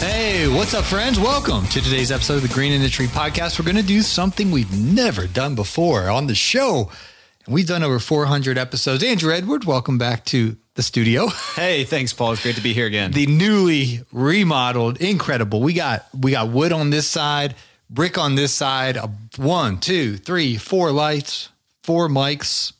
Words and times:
Hey, 0.00 0.48
what's 0.48 0.72
up, 0.72 0.86
friends? 0.86 1.20
Welcome 1.20 1.66
to 1.66 1.78
today's 1.82 2.10
episode 2.10 2.36
of 2.36 2.42
the 2.42 2.48
Green 2.48 2.72
Industry 2.72 3.04
Podcast. 3.06 3.58
We're 3.58 3.66
going 3.66 3.76
to 3.76 3.82
do 3.82 4.00
something 4.00 4.50
we've 4.50 4.72
never 4.72 5.26
done 5.26 5.54
before 5.54 6.08
on 6.08 6.26
the 6.26 6.34
show. 6.34 6.90
And 7.44 7.54
we've 7.54 7.66
done 7.66 7.82
over 7.82 7.98
400 7.98 8.56
episodes. 8.56 9.04
Andrew 9.04 9.30
Edward, 9.30 9.64
welcome 9.64 9.98
back 9.98 10.24
to 10.26 10.56
the 10.72 10.82
studio. 10.82 11.28
Hey, 11.54 11.84
thanks, 11.84 12.14
Paul. 12.14 12.32
It's 12.32 12.42
great 12.42 12.54
to 12.54 12.62
be 12.62 12.72
here 12.72 12.86
again. 12.86 13.10
The 13.10 13.26
newly 13.26 14.00
remodeled, 14.10 14.96
incredible. 15.02 15.60
We 15.60 15.74
got 15.74 16.06
we 16.18 16.30
got 16.30 16.48
wood 16.48 16.72
on 16.72 16.88
this 16.88 17.06
side, 17.06 17.54
brick 17.90 18.16
on 18.16 18.36
this 18.36 18.54
side. 18.54 18.96
A 18.96 19.10
one, 19.36 19.80
two, 19.80 20.16
three, 20.16 20.56
four 20.56 20.92
lights, 20.92 21.50
four 21.82 22.08
mics, 22.08 22.72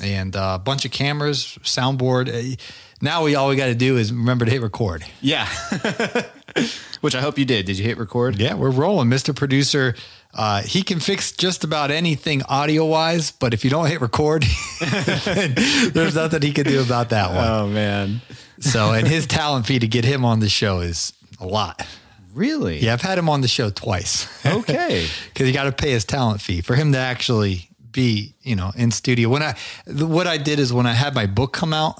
and 0.00 0.34
a 0.36 0.58
bunch 0.58 0.84
of 0.84 0.90
cameras, 0.90 1.58
soundboard. 1.62 2.28
Uh, 2.28 2.56
Now 3.00 3.24
we 3.24 3.34
all 3.34 3.48
we 3.48 3.56
got 3.56 3.66
to 3.66 3.74
do 3.74 3.96
is 3.98 4.12
remember 4.12 4.44
to 4.44 4.50
hit 4.50 4.62
record. 4.62 5.04
yeah. 5.20 5.46
Which 7.00 7.14
I 7.14 7.20
hope 7.20 7.38
you 7.38 7.44
did. 7.44 7.66
Did 7.66 7.78
you 7.78 7.84
hit 7.84 7.98
record? 7.98 8.38
Yeah, 8.38 8.54
we're 8.54 8.70
rolling. 8.70 9.10
Mr. 9.10 9.34
Producer, 9.36 9.94
uh, 10.32 10.62
he 10.62 10.82
can 10.82 11.00
fix 11.00 11.32
just 11.32 11.64
about 11.64 11.90
anything 11.90 12.42
audio 12.48 12.86
wise, 12.86 13.30
but 13.32 13.52
if 13.52 13.62
you 13.64 13.70
don't 13.70 13.88
hit 13.88 14.00
record, 14.00 14.44
there's 14.80 16.14
nothing 16.14 16.42
he 16.42 16.52
can 16.52 16.64
do 16.64 16.80
about 16.82 17.10
that 17.10 17.30
one. 17.34 17.46
Oh, 17.46 17.66
man. 17.66 18.20
So, 18.60 18.92
and 18.92 19.06
his 19.06 19.26
talent 19.26 19.66
fee 19.66 19.78
to 19.80 19.88
get 19.88 20.04
him 20.04 20.24
on 20.24 20.40
the 20.40 20.48
show 20.48 20.80
is 20.80 21.12
a 21.40 21.46
lot. 21.46 21.86
Really? 22.32 22.78
Yeah, 22.80 22.94
I've 22.94 23.02
had 23.02 23.18
him 23.18 23.28
on 23.28 23.40
the 23.42 23.48
show 23.48 23.70
twice. 23.70 24.26
Okay. 24.46 25.06
Because 25.34 25.46
you 25.48 25.52
got 25.52 25.64
to 25.64 25.72
pay 25.72 25.90
his 25.90 26.04
talent 26.04 26.40
fee 26.40 26.60
for 26.60 26.74
him 26.76 26.92
to 26.92 26.98
actually 26.98 27.68
be, 27.94 28.34
you 28.42 28.54
know, 28.54 28.72
in 28.76 28.90
studio. 28.90 29.30
When 29.30 29.42
I, 29.42 29.56
the, 29.86 30.04
what 30.06 30.26
I 30.26 30.36
did 30.36 30.58
is 30.58 30.70
when 30.70 30.86
I 30.86 30.92
had 30.92 31.14
my 31.14 31.24
book 31.24 31.54
come 31.54 31.72
out, 31.72 31.98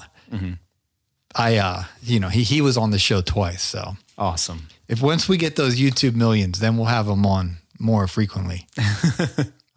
I, 1.33 1.57
uh, 1.57 1.83
you 2.03 2.19
know, 2.19 2.29
he, 2.29 2.43
he 2.43 2.61
was 2.61 2.77
on 2.77 2.91
the 2.91 2.99
show 2.99 3.21
twice. 3.21 3.63
So 3.63 3.97
awesome. 4.17 4.67
if 4.87 5.01
once 5.01 5.27
we 5.27 5.37
get 5.37 5.55
those 5.55 5.79
YouTube 5.79 6.13
millions, 6.13 6.59
then 6.59 6.77
we'll 6.77 6.85
have 6.85 7.07
him 7.07 7.25
on 7.25 7.57
more 7.79 8.07
frequently. 8.07 8.67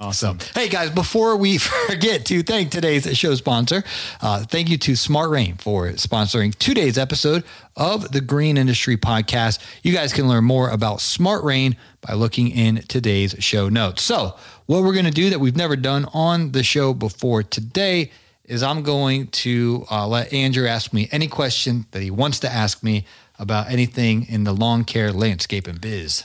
Awesome. 0.00 0.38
Hey 0.54 0.68
guys, 0.68 0.90
before 0.90 1.36
we 1.36 1.58
forget 1.88 2.24
to 2.26 2.44
thank 2.44 2.70
today's 2.70 3.18
show 3.18 3.34
sponsor, 3.34 3.82
uh, 4.20 4.44
thank 4.44 4.68
you 4.68 4.78
to 4.78 4.94
Smart 4.94 5.28
Rain 5.28 5.56
for 5.56 5.88
sponsoring 5.94 6.54
today's 6.54 6.96
episode 6.96 7.42
of 7.74 8.12
the 8.12 8.20
Green 8.20 8.56
Industry 8.56 8.96
Podcast. 8.96 9.58
You 9.82 9.92
guys 9.92 10.12
can 10.12 10.28
learn 10.28 10.44
more 10.44 10.70
about 10.70 11.00
Smart 11.00 11.42
Rain 11.42 11.76
by 12.00 12.14
looking 12.14 12.48
in 12.48 12.76
today's 12.82 13.34
show 13.40 13.68
notes. 13.68 14.04
So, 14.04 14.36
what 14.68 14.82
we're 14.82 14.92
going 14.92 15.06
to 15.06 15.10
do 15.10 15.30
that 15.30 15.40
we've 15.40 15.56
never 15.56 15.76
done 15.76 16.04
on 16.12 16.52
the 16.52 16.62
show 16.62 16.92
before 16.92 17.42
today 17.42 18.10
is 18.44 18.62
I'm 18.62 18.82
going 18.82 19.28
to 19.28 19.86
uh, 19.90 20.06
let 20.06 20.30
Andrew 20.30 20.66
ask 20.66 20.92
me 20.92 21.08
any 21.10 21.26
question 21.26 21.86
that 21.92 22.02
he 22.02 22.10
wants 22.10 22.40
to 22.40 22.52
ask 22.52 22.82
me 22.82 23.06
about 23.38 23.70
anything 23.70 24.26
in 24.28 24.44
the 24.44 24.52
lawn 24.52 24.84
care, 24.84 25.10
landscape, 25.10 25.66
and 25.66 25.80
biz. 25.80 26.22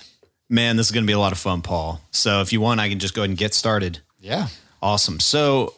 Man, 0.49 0.75
this 0.75 0.87
is 0.87 0.91
going 0.91 1.05
to 1.05 1.07
be 1.07 1.13
a 1.13 1.19
lot 1.19 1.31
of 1.31 1.37
fun, 1.37 1.61
Paul. 1.61 2.01
So 2.11 2.41
if 2.41 2.51
you 2.51 2.59
want, 2.59 2.81
I 2.81 2.89
can 2.89 2.99
just 2.99 3.13
go 3.13 3.21
ahead 3.21 3.29
and 3.29 3.37
get 3.37 3.53
started. 3.53 3.99
Yeah. 4.19 4.47
Awesome. 4.81 5.21
So 5.21 5.73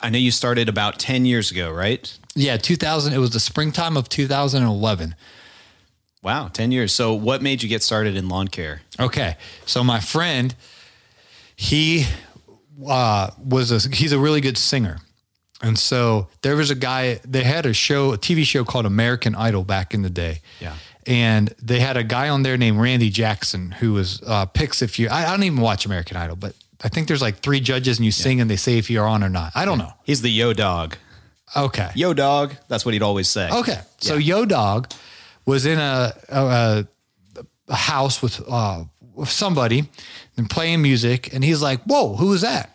I 0.00 0.10
know 0.10 0.18
you 0.18 0.32
started 0.32 0.68
about 0.68 0.98
10 0.98 1.24
years 1.24 1.52
ago, 1.52 1.70
right? 1.70 2.18
Yeah, 2.34 2.56
2000. 2.56 3.12
It 3.12 3.18
was 3.18 3.30
the 3.30 3.38
springtime 3.38 3.96
of 3.96 4.08
2011. 4.08 5.14
Wow, 6.24 6.48
10 6.48 6.72
years. 6.72 6.92
So 6.92 7.14
what 7.14 7.42
made 7.42 7.62
you 7.62 7.68
get 7.68 7.84
started 7.84 8.16
in 8.16 8.28
lawn 8.28 8.48
care? 8.48 8.82
Okay, 8.98 9.36
so 9.66 9.84
my 9.84 10.00
friend, 10.00 10.56
he 11.60 12.06
uh, 12.86 13.30
was 13.36 13.72
a 13.72 13.88
he's 13.90 14.12
a 14.12 14.18
really 14.18 14.40
good 14.40 14.56
singer, 14.56 14.98
and 15.60 15.76
so 15.76 16.28
there 16.42 16.54
was 16.54 16.70
a 16.70 16.76
guy. 16.76 17.20
They 17.24 17.42
had 17.42 17.66
a 17.66 17.72
show, 17.72 18.12
a 18.12 18.16
TV 18.16 18.44
show 18.44 18.64
called 18.64 18.86
American 18.86 19.34
Idol 19.34 19.64
back 19.64 19.92
in 19.92 20.02
the 20.02 20.10
day. 20.10 20.40
Yeah. 20.60 20.74
And 21.04 21.52
they 21.60 21.80
had 21.80 21.96
a 21.96 22.04
guy 22.04 22.28
on 22.28 22.44
there 22.44 22.56
named 22.56 22.78
Randy 22.78 23.10
Jackson 23.10 23.72
who 23.72 23.94
was 23.94 24.22
uh, 24.24 24.46
picks 24.46 24.82
if 24.82 25.00
you. 25.00 25.08
I, 25.08 25.26
I 25.26 25.30
don't 25.30 25.42
even 25.42 25.60
watch 25.60 25.84
American 25.84 26.16
Idol, 26.16 26.36
but 26.36 26.54
I 26.84 26.88
think 26.88 27.08
there's 27.08 27.22
like 27.22 27.38
three 27.38 27.58
judges 27.58 27.98
and 27.98 28.06
you 28.06 28.12
sing 28.12 28.40
and 28.40 28.48
they 28.48 28.56
say 28.56 28.78
if 28.78 28.88
you're 28.88 29.08
on 29.08 29.24
or 29.24 29.28
not. 29.28 29.50
I 29.56 29.64
don't 29.64 29.78
know. 29.78 29.92
He's 30.04 30.22
the 30.22 30.30
yo 30.30 30.52
dog. 30.52 30.96
Okay. 31.56 31.90
Yo 31.96 32.12
dog. 32.14 32.54
That's 32.68 32.84
what 32.84 32.94
he'd 32.94 33.02
always 33.02 33.28
say. 33.28 33.48
Okay. 33.50 33.80
So 33.98 34.14
Yo 34.14 34.44
Dog 34.44 34.92
was 35.44 35.66
in 35.66 35.78
a, 35.78 36.12
a, 36.28 36.86
a 37.68 37.74
house 37.74 38.22
with, 38.22 38.40
uh, 38.46 38.84
with 39.18 39.30
somebody 39.30 39.88
and 40.36 40.48
playing 40.48 40.82
music. 40.82 41.34
And 41.34 41.44
he's 41.44 41.60
like, 41.60 41.82
whoa, 41.82 42.16
who 42.16 42.32
is 42.32 42.42
that? 42.42 42.70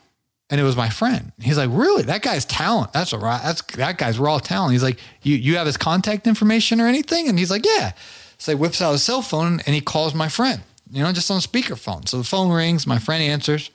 And 0.49 0.59
it 0.59 0.63
was 0.63 0.75
my 0.75 0.89
friend. 0.89 1.31
He's 1.39 1.57
like, 1.57 1.69
really? 1.71 2.03
That 2.03 2.21
guy's 2.21 2.45
talent. 2.45 2.93
That's 2.93 3.13
a 3.13 3.17
that's 3.17 3.61
that 3.77 3.97
guy's 3.97 4.19
raw 4.19 4.37
talent. 4.37 4.73
He's 4.73 4.83
like, 4.83 4.99
you, 5.23 5.35
you 5.35 5.57
have 5.57 5.65
his 5.65 5.77
contact 5.77 6.27
information 6.27 6.79
or 6.79 6.87
anything? 6.87 7.27
And 7.27 7.39
he's 7.39 7.49
like, 7.49 7.65
yeah. 7.65 7.93
So 8.37 8.51
he 8.51 8.55
whips 8.55 8.81
out 8.81 8.91
his 8.91 9.03
cell 9.03 9.21
phone 9.21 9.61
and 9.65 9.73
he 9.73 9.81
calls 9.81 10.13
my 10.13 10.27
friend, 10.27 10.61
you 10.91 11.01
know, 11.01 11.11
just 11.11 11.31
on 11.31 11.39
speakerphone. 11.39 12.07
So 12.07 12.17
the 12.17 12.23
phone 12.23 12.51
rings, 12.51 12.85
my 12.85 12.99
friend 12.99 13.23
answers. 13.23 13.71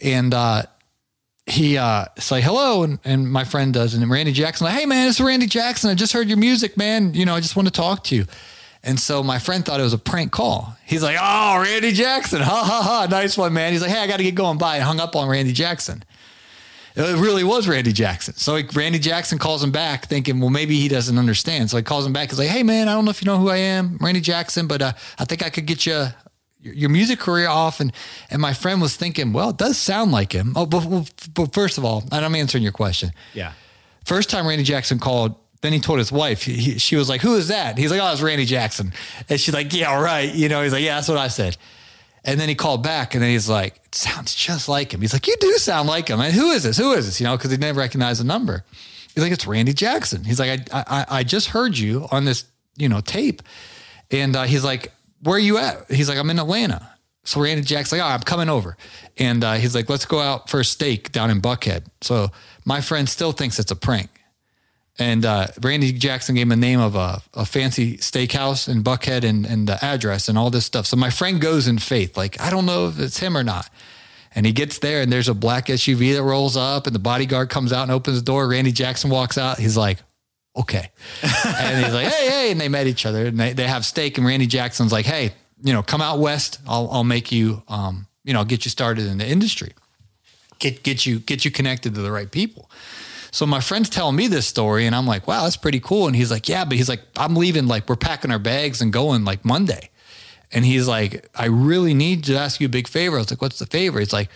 And, 0.00 0.32
uh, 0.32 0.64
he 1.46 1.76
uh 1.76 2.04
like 2.30 2.44
hello 2.44 2.84
and, 2.84 2.98
and 3.04 3.30
my 3.30 3.44
friend 3.44 3.74
does 3.74 3.94
and 3.94 4.08
randy 4.08 4.32
jackson 4.32 4.66
like 4.66 4.74
hey 4.74 4.86
man 4.86 5.08
it's 5.08 5.20
randy 5.20 5.46
jackson 5.46 5.90
i 5.90 5.94
just 5.94 6.12
heard 6.12 6.28
your 6.28 6.36
music 6.36 6.76
man 6.76 7.12
you 7.12 7.24
know 7.24 7.34
i 7.34 7.40
just 7.40 7.56
want 7.56 7.66
to 7.66 7.72
talk 7.72 8.04
to 8.04 8.14
you 8.14 8.24
and 8.82 8.98
so 8.98 9.22
my 9.22 9.38
friend 9.38 9.64
thought 9.64 9.78
it 9.78 9.82
was 9.82 9.92
a 9.92 9.98
prank 9.98 10.32
call. 10.32 10.76
He's 10.86 11.02
like 11.02 11.16
oh 11.20 11.60
randy 11.62 11.92
jackson 11.92 12.40
ha 12.40 12.64
ha 12.64 12.82
ha 12.82 13.06
nice 13.10 13.36
one 13.36 13.52
man. 13.52 13.72
He's 13.72 13.82
like 13.82 13.90
hey 13.90 14.00
i 14.00 14.06
gotta 14.06 14.22
get 14.22 14.34
going. 14.34 14.58
By 14.58 14.76
and 14.76 14.84
hung 14.84 15.00
up 15.00 15.14
on 15.16 15.28
randy 15.28 15.52
jackson. 15.52 16.02
It 16.96 17.18
really 17.18 17.44
was 17.44 17.68
randy 17.68 17.92
jackson. 17.92 18.34
So 18.34 18.60
randy 18.74 18.98
jackson 18.98 19.38
calls 19.38 19.62
him 19.62 19.70
back 19.70 20.06
thinking 20.06 20.40
well 20.40 20.50
maybe 20.50 20.78
he 20.80 20.88
doesn't 20.88 21.18
understand. 21.18 21.70
So 21.70 21.76
he 21.76 21.82
calls 21.82 22.04
him 22.06 22.12
back. 22.12 22.30
He's 22.30 22.38
like 22.38 22.48
hey 22.48 22.62
man 22.62 22.88
i 22.88 22.92
don't 22.94 23.04
know 23.04 23.10
if 23.10 23.22
you 23.22 23.26
know 23.26 23.38
who 23.38 23.48
i 23.48 23.56
am 23.56 23.96
randy 24.00 24.20
jackson 24.20 24.66
but 24.66 24.82
uh, 24.82 24.92
i 25.18 25.24
think 25.24 25.42
i 25.42 25.50
could 25.50 25.66
get 25.66 25.86
you 25.86 26.06
your, 26.62 26.74
your 26.74 26.90
music 26.90 27.18
career 27.18 27.48
off. 27.48 27.80
And 27.80 27.92
and 28.30 28.40
my 28.42 28.52
friend 28.52 28.80
was 28.80 28.96
thinking 28.96 29.32
well 29.32 29.50
it 29.50 29.56
does 29.58 29.78
sound 29.78 30.10
like 30.12 30.32
him. 30.32 30.52
Oh 30.56 30.66
but, 30.66 31.10
but 31.34 31.52
first 31.54 31.78
of 31.78 31.84
all 31.84 32.02
and 32.10 32.24
i'm 32.24 32.34
answering 32.34 32.62
your 32.62 32.72
question. 32.72 33.12
Yeah. 33.34 33.52
first 34.04 34.30
time 34.30 34.46
randy 34.46 34.64
jackson 34.64 34.98
called 34.98 35.34
then 35.62 35.72
he 35.72 35.80
told 35.80 35.98
his 35.98 36.10
wife 36.10 36.42
he, 36.42 36.54
he- 36.54 36.78
she 36.78 36.96
was 36.96 37.08
like 37.08 37.20
who 37.20 37.36
is 37.36 37.48
that? 37.48 37.78
He's 37.78 37.90
like 37.90 38.00
oh 38.00 38.12
it's 38.12 38.22
randy 38.22 38.44
jackson. 38.44 38.92
And 39.28 39.40
she's 39.40 39.54
like 39.54 39.72
yeah 39.72 40.00
right 40.00 40.32
you 40.34 40.48
know. 40.48 40.62
He's 40.62 40.72
like 40.72 40.82
yeah 40.82 40.96
that's 40.96 41.08
what 41.08 41.18
i 41.18 41.28
said. 41.28 41.56
And 42.24 42.38
then 42.38 42.48
he 42.48 42.54
called 42.54 42.82
back 42.82 43.14
and 43.14 43.22
then 43.22 43.30
he's 43.30 43.48
like 43.48 43.76
it 43.84 43.94
sounds 43.94 44.34
just 44.34 44.68
like 44.68 44.92
him. 44.92 45.00
He's 45.00 45.12
like 45.12 45.26
you 45.26 45.36
do 45.40 45.52
sound 45.54 45.88
like 45.88 46.08
him 46.08 46.20
and 46.20 46.32
who 46.34 46.50
is 46.50 46.62
this? 46.62 46.76
Who 46.76 46.92
is 46.92 47.06
this? 47.06 47.20
You 47.20 47.26
know 47.26 47.36
because 47.36 47.50
he 47.50 47.56
never 47.56 47.80
recognized 47.80 48.20
the 48.20 48.24
number. 48.24 48.64
He's 49.14 49.22
like 49.24 49.32
it's 49.32 49.46
randy 49.46 49.72
jackson. 49.72 50.24
He's 50.24 50.38
like 50.38 50.72
i 50.72 50.84
i, 50.86 51.06
I 51.18 51.22
just 51.24 51.48
heard 51.48 51.76
you 51.78 52.06
on 52.10 52.24
this 52.24 52.44
you 52.76 52.88
know 52.88 53.00
tape. 53.00 53.42
And 54.12 54.34
uh, 54.34 54.42
he's 54.42 54.64
like, 54.64 54.92
where 55.22 55.36
are 55.36 55.38
you 55.38 55.56
at? 55.58 55.88
He's 55.88 56.08
like, 56.08 56.18
I'm 56.18 56.28
in 56.30 56.38
Atlanta. 56.40 56.90
So 57.22 57.40
Randy 57.40 57.62
Jack's 57.62 57.92
like, 57.92 58.00
oh, 58.00 58.04
I'm 58.06 58.20
coming 58.22 58.48
over. 58.48 58.76
And 59.18 59.44
uh, 59.44 59.52
he's 59.54 59.72
like, 59.72 59.88
let's 59.88 60.04
go 60.04 60.18
out 60.18 60.50
for 60.50 60.58
a 60.58 60.64
steak 60.64 61.12
down 61.12 61.30
in 61.30 61.40
Buckhead. 61.40 61.84
So 62.00 62.30
my 62.64 62.80
friend 62.80 63.08
still 63.08 63.30
thinks 63.30 63.60
it's 63.60 63.70
a 63.70 63.76
prank. 63.76 64.08
And 65.00 65.24
uh, 65.24 65.46
Randy 65.62 65.92
Jackson 65.92 66.34
gave 66.34 66.42
him 66.42 66.52
a 66.52 66.56
name 66.56 66.78
of 66.78 66.94
a, 66.94 67.22
a 67.32 67.46
fancy 67.46 67.96
steakhouse 67.96 68.68
in 68.68 68.84
Buckhead 68.84 69.24
and, 69.24 69.46
and 69.46 69.66
the 69.66 69.82
address 69.82 70.28
and 70.28 70.36
all 70.36 70.50
this 70.50 70.66
stuff. 70.66 70.84
So 70.84 70.94
my 70.94 71.08
friend 71.08 71.40
goes 71.40 71.66
in 71.66 71.78
faith, 71.78 72.18
like, 72.18 72.38
I 72.38 72.50
don't 72.50 72.66
know 72.66 72.86
if 72.86 73.00
it's 73.00 73.18
him 73.18 73.34
or 73.34 73.42
not. 73.42 73.70
And 74.34 74.44
he 74.44 74.52
gets 74.52 74.78
there 74.78 75.00
and 75.00 75.10
there's 75.10 75.28
a 75.28 75.34
black 75.34 75.66
SUV 75.66 76.14
that 76.14 76.22
rolls 76.22 76.54
up 76.54 76.86
and 76.86 76.94
the 76.94 77.00
bodyguard 77.00 77.48
comes 77.48 77.72
out 77.72 77.84
and 77.84 77.90
opens 77.90 78.18
the 78.18 78.24
door. 78.24 78.46
Randy 78.46 78.72
Jackson 78.72 79.08
walks 79.08 79.38
out. 79.38 79.58
He's 79.58 79.76
like, 79.76 79.98
okay. 80.54 80.90
and 81.22 81.84
he's 81.84 81.94
like, 81.94 82.08
hey, 82.08 82.28
hey. 82.28 82.50
And 82.52 82.60
they 82.60 82.68
met 82.68 82.86
each 82.86 83.06
other 83.06 83.24
and 83.24 83.40
they, 83.40 83.54
they 83.54 83.66
have 83.66 83.86
steak. 83.86 84.18
And 84.18 84.26
Randy 84.26 84.46
Jackson's 84.46 84.92
like, 84.92 85.06
hey, 85.06 85.32
you 85.62 85.72
know, 85.72 85.82
come 85.82 86.02
out 86.02 86.18
west. 86.18 86.60
I'll, 86.68 86.90
I'll 86.92 87.04
make 87.04 87.32
you, 87.32 87.62
um, 87.68 88.06
you 88.22 88.34
know, 88.34 88.44
get 88.44 88.66
you 88.66 88.70
started 88.70 89.06
in 89.06 89.16
the 89.16 89.26
industry. 89.26 89.72
Get, 90.58 90.82
get 90.82 91.06
you, 91.06 91.20
get 91.20 91.46
you 91.46 91.50
connected 91.50 91.94
to 91.94 92.02
the 92.02 92.12
right 92.12 92.30
people. 92.30 92.70
So 93.32 93.46
my 93.46 93.60
friend's 93.60 93.88
telling 93.88 94.16
me 94.16 94.26
this 94.26 94.46
story 94.46 94.86
and 94.86 94.94
I'm 94.94 95.06
like, 95.06 95.26
wow, 95.26 95.44
that's 95.44 95.56
pretty 95.56 95.80
cool. 95.80 96.06
And 96.06 96.16
he's 96.16 96.30
like, 96.30 96.48
yeah, 96.48 96.64
but 96.64 96.76
he's 96.76 96.88
like, 96.88 97.00
I'm 97.16 97.36
leaving, 97.36 97.66
like 97.66 97.88
we're 97.88 97.96
packing 97.96 98.30
our 98.30 98.38
bags 98.38 98.80
and 98.80 98.92
going 98.92 99.24
like 99.24 99.44
Monday. 99.44 99.90
And 100.52 100.64
he's 100.64 100.88
like, 100.88 101.28
I 101.34 101.46
really 101.46 101.94
need 101.94 102.24
to 102.24 102.36
ask 102.36 102.60
you 102.60 102.66
a 102.66 102.70
big 102.70 102.88
favor. 102.88 103.16
I 103.16 103.20
was 103.20 103.30
like, 103.30 103.40
what's 103.40 103.58
the 103.58 103.66
favor? 103.66 104.00
He's 104.00 104.12
like, 104.12 104.30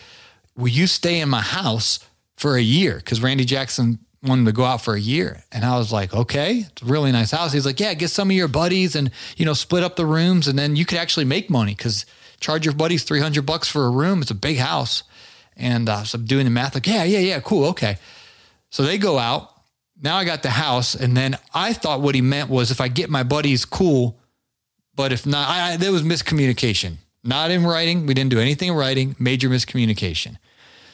will 0.57 0.69
you 0.69 0.87
stay 0.87 1.21
in 1.21 1.29
my 1.29 1.41
house 1.41 1.99
for 2.37 2.57
a 2.57 2.63
year? 2.63 3.01
Cause 3.05 3.21
Randy 3.21 3.45
Jackson 3.45 3.99
wanted 4.23 4.47
to 4.47 4.53
go 4.53 4.65
out 4.65 4.81
for 4.81 4.95
a 4.95 5.01
year. 5.01 5.43
And 5.53 5.65
I 5.65 5.77
was 5.77 5.93
like, 5.93 6.15
okay, 6.15 6.65
it's 6.71 6.83
a 6.83 6.87
really 6.87 7.13
nice 7.13 7.31
house. 7.33 7.53
He's 7.53 7.67
like, 7.67 7.81
yeah, 7.81 7.95
get 7.95 8.11
some 8.11 8.31
of 8.31 8.37
your 8.37 8.49
buddies 8.49 8.97
and, 8.97 9.11
you 9.37 9.45
know, 9.45 9.55
split 9.55 9.83
up 9.83 9.97
the 9.97 10.07
rooms 10.07 10.49
and 10.49 10.59
then 10.59 10.77
you 10.77 10.87
could 10.87 10.99
actually 10.99 11.27
make 11.27 11.51
money 11.51 11.75
because 11.75 12.07
charge 12.41 12.65
your 12.65 12.75
buddies 12.75 13.05
300 13.05 13.45
bucks 13.45 13.69
for 13.69 13.87
a 13.87 13.91
room. 13.91 14.23
It's 14.23 14.31
a 14.31 14.37
big 14.37 14.59
house. 14.59 15.03
And 15.57 15.89
uh, 15.89 16.05
so 16.05 16.19
I'm 16.19 16.25
doing 16.25 16.45
the 16.45 16.51
math 16.51 16.75
like, 16.75 16.87
yeah, 16.87 17.05
yeah, 17.05 17.19
yeah, 17.19 17.41
cool. 17.41 17.67
Okay. 17.67 17.99
So 18.75 18.83
they 18.83 18.99
go 18.99 19.21
out. 19.21 19.53
Now 20.03 20.17
I 20.17 20.25
got 20.25 20.43
the 20.43 20.51
house. 20.51 20.97
And 20.97 21.17
then 21.17 21.39
I 21.55 21.73
thought 21.73 22.01
what 22.01 22.17
he 22.17 22.21
meant 22.21 22.51
was 22.51 22.73
if 22.73 22.81
I 22.81 22.89
get 22.89 23.09
my 23.09 23.23
buddies, 23.23 23.65
cool. 23.65 24.19
But 24.97 25.13
if 25.13 25.25
not, 25.25 25.49
I, 25.49 25.75
I, 25.75 25.77
there 25.77 25.93
was 25.93 26.03
miscommunication. 26.03 26.97
Not 27.23 27.53
in 27.53 27.65
writing. 27.65 28.05
We 28.05 28.15
didn't 28.15 28.31
do 28.31 28.41
anything 28.41 28.71
in 28.71 28.75
writing. 28.75 29.15
Major 29.21 29.49
miscommunication. 29.49 30.39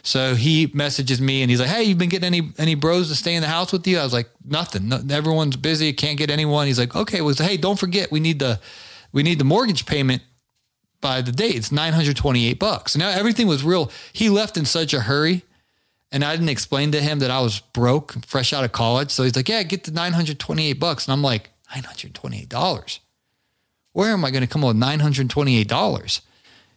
So 0.03 0.35
he 0.35 0.71
messages 0.75 1.23
me 1.23 1.41
and 1.41 1.51
he's 1.51 1.59
like, 1.59 1.71
"Hey, 1.71 1.85
you've 1.85 1.97
been 1.97 2.11
getting 2.11 2.27
any 2.27 2.53
any 2.59 2.75
bros 2.75 3.09
to 3.09 3.15
stay 3.15 3.35
in 3.35 3.41
the 3.41 3.49
house 3.49 3.73
with 3.73 3.87
you?" 3.87 3.99
I 3.99 4.05
was 4.05 4.13
like, 4.13 4.29
"Nothing. 4.45 4.91
No, 4.91 5.01
everyone's 5.11 5.57
busy. 5.57 5.95
Can't 5.95 6.19
get 6.19 6.31
anyone." 6.31 6.67
He's 6.67 6.79
like, 6.79 6.95
"Okay." 6.95 7.23
Well, 7.23 7.35
hey, 7.35 7.57
don't 7.57 7.79
forget 7.79 8.13
we 8.13 8.21
need 8.21 8.41
the 8.41 8.61
we 9.13 9.23
need 9.23 9.39
the 9.39 9.45
mortgage 9.45 9.87
payment 9.87 10.23
by 11.01 11.23
the 11.23 11.33
date. 11.33 11.57
It's 11.57 11.73
nine 11.73 11.95
hundred 11.95 12.17
twenty 12.17 12.47
eight 12.47 12.59
bucks. 12.59 12.95
Now 12.95 13.09
everything 13.09 13.47
was 13.47 13.65
real. 13.65 13.91
He 14.13 14.29
left 14.29 14.59
in 14.59 14.67
such 14.67 14.93
a 14.93 15.01
hurry, 15.01 15.45
and 16.13 16.25
I 16.25 16.35
didn't 16.35 16.49
explain 16.49 16.93
to 16.93 17.01
him 17.01 17.21
that 17.21 17.31
I 17.31 17.41
was 17.41 17.61
broke, 17.61 18.25
fresh 18.27 18.53
out 18.53 18.65
of 18.65 18.73
college. 18.73 19.11
So 19.11 19.23
he's 19.23 19.37
like, 19.37 19.49
"Yeah, 19.49 19.63
get 19.63 19.85
the 19.85 19.93
nine 19.93 20.13
hundred 20.13 20.39
twenty 20.39 20.69
eight 20.69 20.81
bucks," 20.81 21.07
and 21.07 21.13
I'm 21.13 21.23
like, 21.23 21.51
nine 21.75 21.85
hundred 21.85 22.15
twenty 22.15 22.41
eight 22.41 22.49
dollars. 22.49 23.01
Where 23.93 24.13
am 24.13 24.25
I 24.25 24.31
going 24.31 24.43
to 24.43 24.49
come 24.49 24.65
up 24.65 24.69
with 24.69 24.77
nine 24.77 25.01
hundred 25.01 25.31
twenty 25.31 25.59
eight 25.59 25.69
dollars? 25.69 26.21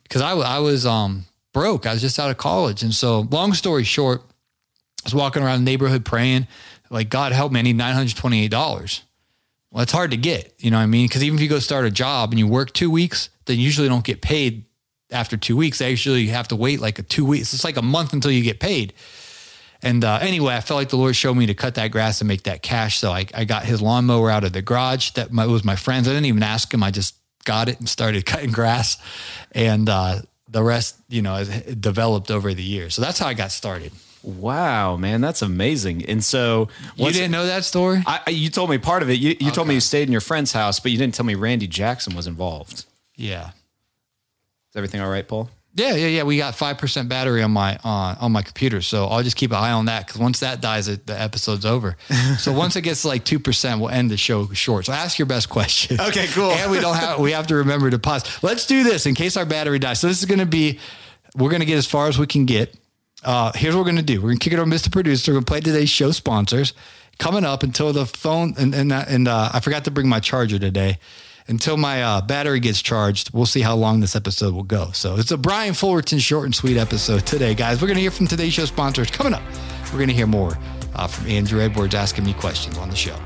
Because 0.03 0.21
I 0.21 0.31
I 0.31 0.59
was 0.59 0.85
um 0.85 1.25
broke. 1.53 1.85
I 1.85 1.93
was 1.93 2.01
just 2.01 2.19
out 2.19 2.31
of 2.31 2.37
college. 2.37 2.83
And 2.83 2.93
so, 2.93 3.21
long 3.21 3.53
story 3.53 3.83
short, 3.83 4.21
I 4.21 5.05
was 5.05 5.15
walking 5.15 5.43
around 5.43 5.59
the 5.59 5.71
neighborhood 5.71 6.03
praying, 6.03 6.47
like, 6.89 7.09
God 7.09 7.31
help 7.31 7.51
me, 7.51 7.59
I 7.59 7.63
need 7.63 7.77
$928. 7.77 9.01
Well, 9.71 9.83
it's 9.83 9.91
hard 9.91 10.11
to 10.11 10.17
get, 10.17 10.53
you 10.59 10.69
know 10.69 10.77
what 10.77 10.83
I 10.83 10.87
mean? 10.87 11.07
Because 11.07 11.23
even 11.23 11.37
if 11.37 11.41
you 11.41 11.49
go 11.49 11.59
start 11.59 11.85
a 11.85 11.91
job 11.91 12.31
and 12.31 12.39
you 12.39 12.47
work 12.47 12.73
two 12.73 12.91
weeks, 12.91 13.29
then 13.45 13.57
you 13.57 13.63
usually 13.63 13.87
don't 13.87 14.03
get 14.03 14.21
paid 14.21 14.65
after 15.13 15.37
two 15.37 15.55
weeks. 15.55 15.79
They 15.79 15.89
usually 15.89 16.27
have 16.27 16.47
to 16.49 16.55
wait 16.55 16.79
like 16.79 16.99
a 16.99 17.03
two 17.03 17.25
weeks. 17.25 17.53
It's 17.53 17.63
like 17.63 17.77
a 17.77 17.81
month 17.81 18.13
until 18.13 18.31
you 18.31 18.43
get 18.43 18.59
paid. 18.59 18.93
And 19.81 20.03
uh, 20.05 20.19
anyway, 20.21 20.55
I 20.55 20.61
felt 20.61 20.77
like 20.77 20.89
the 20.89 20.97
Lord 20.97 21.15
showed 21.15 21.35
me 21.35 21.45
to 21.47 21.53
cut 21.53 21.75
that 21.75 21.89
grass 21.91 22.21
and 22.21 22.27
make 22.27 22.43
that 22.43 22.61
cash. 22.61 22.99
So 22.99 23.11
I, 23.11 23.25
I 23.33 23.43
got 23.43 23.65
his 23.65 23.81
lawnmower 23.81 24.31
out 24.31 24.45
of 24.45 24.53
the 24.53 24.61
garage. 24.61 25.11
That 25.11 25.31
my, 25.31 25.45
was 25.45 25.65
my 25.65 25.75
friend's. 25.75 26.07
I 26.07 26.11
didn't 26.11 26.27
even 26.27 26.43
ask 26.43 26.73
him. 26.73 26.81
I 26.81 26.91
just 26.91 27.15
got 27.43 27.67
it 27.67 27.79
and 27.79 27.89
started 27.89 28.25
cutting 28.25 28.51
grass. 28.51 28.97
And 29.51 29.89
uh, 29.89 30.21
the 30.47 30.63
rest, 30.63 30.97
you 31.09 31.21
know, 31.21 31.43
developed 31.43 32.31
over 32.31 32.53
the 32.53 32.63
years. 32.63 32.95
So 32.95 33.01
that's 33.01 33.19
how 33.19 33.27
I 33.27 33.33
got 33.33 33.51
started. 33.51 33.91
Wow, 34.23 34.95
man, 34.95 35.19
that's 35.19 35.41
amazing. 35.41 36.05
And 36.05 36.23
so 36.23 36.69
you 36.95 37.11
didn't 37.11 37.31
know 37.31 37.45
that 37.45 37.65
story? 37.65 38.01
I, 38.05 38.29
you 38.29 38.49
told 38.49 38.69
me 38.69 38.77
part 38.77 39.03
of 39.03 39.09
it. 39.09 39.19
You, 39.19 39.31
you 39.31 39.47
okay. 39.47 39.51
told 39.51 39.67
me 39.67 39.73
you 39.73 39.81
stayed 39.81 40.03
in 40.03 40.13
your 40.13 40.21
friend's 40.21 40.53
house, 40.53 40.79
but 40.79 40.93
you 40.93 40.97
didn't 40.97 41.13
tell 41.13 41.25
me 41.25 41.35
Randy 41.35 41.67
Jackson 41.67 42.15
was 42.15 42.25
involved. 42.25 42.85
Yeah. 43.17 43.51
Is 44.73 44.77
everything 44.77 45.01
all 45.01 45.09
right, 45.09 45.27
Paul? 45.27 45.51
Yeah, 45.75 45.93
yeah, 45.93 46.07
yeah. 46.07 46.23
We 46.23 46.37
got 46.37 46.55
five 46.55 46.79
percent 46.79 47.09
battery 47.09 47.43
on 47.43 47.51
my 47.51 47.77
uh, 47.83 48.15
on 48.19 48.31
my 48.31 48.41
computer, 48.41 48.81
so 48.81 49.05
I'll 49.05 49.21
just 49.21 49.35
keep 49.35 49.51
an 49.51 49.57
eye 49.57 49.71
on 49.71 49.85
that 49.85 50.07
because 50.07 50.19
once 50.19 50.39
that 50.39 50.61
dies, 50.61 50.87
it, 50.87 51.05
the 51.05 51.19
episode's 51.19 51.63
over. 51.63 51.95
so 52.39 52.51
once 52.51 52.75
it 52.75 52.81
gets 52.81 53.05
like 53.05 53.23
two 53.23 53.37
percent, 53.37 53.81
we'll 53.81 53.91
end 53.91 54.09
the 54.09 54.17
show 54.17 54.47
short. 54.49 54.85
So 54.87 54.93
ask 54.93 55.19
your 55.19 55.27
best 55.27 55.47
question. 55.49 55.99
Okay, 56.07 56.25
cool. 56.27 56.49
and 56.49 56.71
we 56.71 56.79
don't 56.79 56.95
have 56.95 57.19
we 57.19 57.33
have 57.33 57.45
to 57.47 57.55
remember 57.55 57.91
to 57.91 57.99
pause. 57.99 58.23
Let's 58.41 58.65
do 58.65 58.83
this 58.83 59.05
in 59.05 59.13
case 59.13 59.37
our 59.37 59.45
battery 59.45 59.77
dies. 59.77 59.99
So 59.99 60.07
this 60.07 60.19
is 60.19 60.25
going 60.25 60.39
to 60.39 60.47
be 60.47 60.79
we're 61.35 61.51
going 61.51 61.61
to 61.61 61.67
get 61.67 61.77
as 61.77 61.85
far 61.85 62.07
as 62.07 62.17
we 62.17 62.25
can 62.25 62.45
get. 62.45 62.75
Uh, 63.23 63.51
here's 63.53 63.75
what 63.75 63.81
we're 63.81 63.91
going 63.91 63.97
to 63.97 64.01
do. 64.01 64.21
We're 64.21 64.29
going 64.29 64.39
to 64.39 64.43
kick 64.43 64.53
it 64.53 64.59
over, 64.59 64.69
Mr. 64.69 64.91
Producer. 64.91 65.31
We're 65.31 65.35
going 65.35 65.45
to 65.45 65.51
play 65.51 65.59
today's 65.59 65.89
show 65.89 66.09
sponsors 66.11 66.73
coming 67.19 67.45
up 67.45 67.61
until 67.61 67.93
the 67.93 68.07
phone 68.07 68.55
and 68.57 68.73
and 68.73 68.91
and 68.91 69.27
uh, 69.27 69.51
I 69.53 69.59
forgot 69.59 69.85
to 69.85 69.91
bring 69.91 70.09
my 70.09 70.19
charger 70.19 70.57
today 70.57 70.97
until 71.47 71.77
my 71.77 72.03
uh, 72.03 72.21
battery 72.21 72.59
gets 72.59 72.81
charged, 72.81 73.33
we'll 73.33 73.45
see 73.45 73.61
how 73.61 73.75
long 73.75 73.99
this 73.99 74.15
episode 74.15 74.53
will 74.53 74.63
go. 74.63 74.91
So 74.91 75.15
it's 75.17 75.31
a 75.31 75.37
Brian 75.37 75.73
Fullerton 75.73 76.19
short 76.19 76.45
and 76.45 76.55
sweet 76.55 76.77
episode 76.77 77.25
today, 77.25 77.53
guys. 77.53 77.81
We're 77.81 77.87
going 77.87 77.95
to 77.95 78.01
hear 78.01 78.11
from 78.11 78.27
today's 78.27 78.53
show 78.53 78.65
sponsors 78.65 79.09
coming 79.11 79.33
up. 79.33 79.43
We're 79.91 79.99
going 79.99 80.09
to 80.09 80.15
hear 80.15 80.27
more 80.27 80.57
uh, 80.95 81.07
from 81.07 81.27
Andrew 81.27 81.61
Edwards 81.61 81.95
asking 81.95 82.25
me 82.25 82.33
questions 82.33 82.77
on 82.77 82.89
the 82.89 82.95
show. 82.95 83.17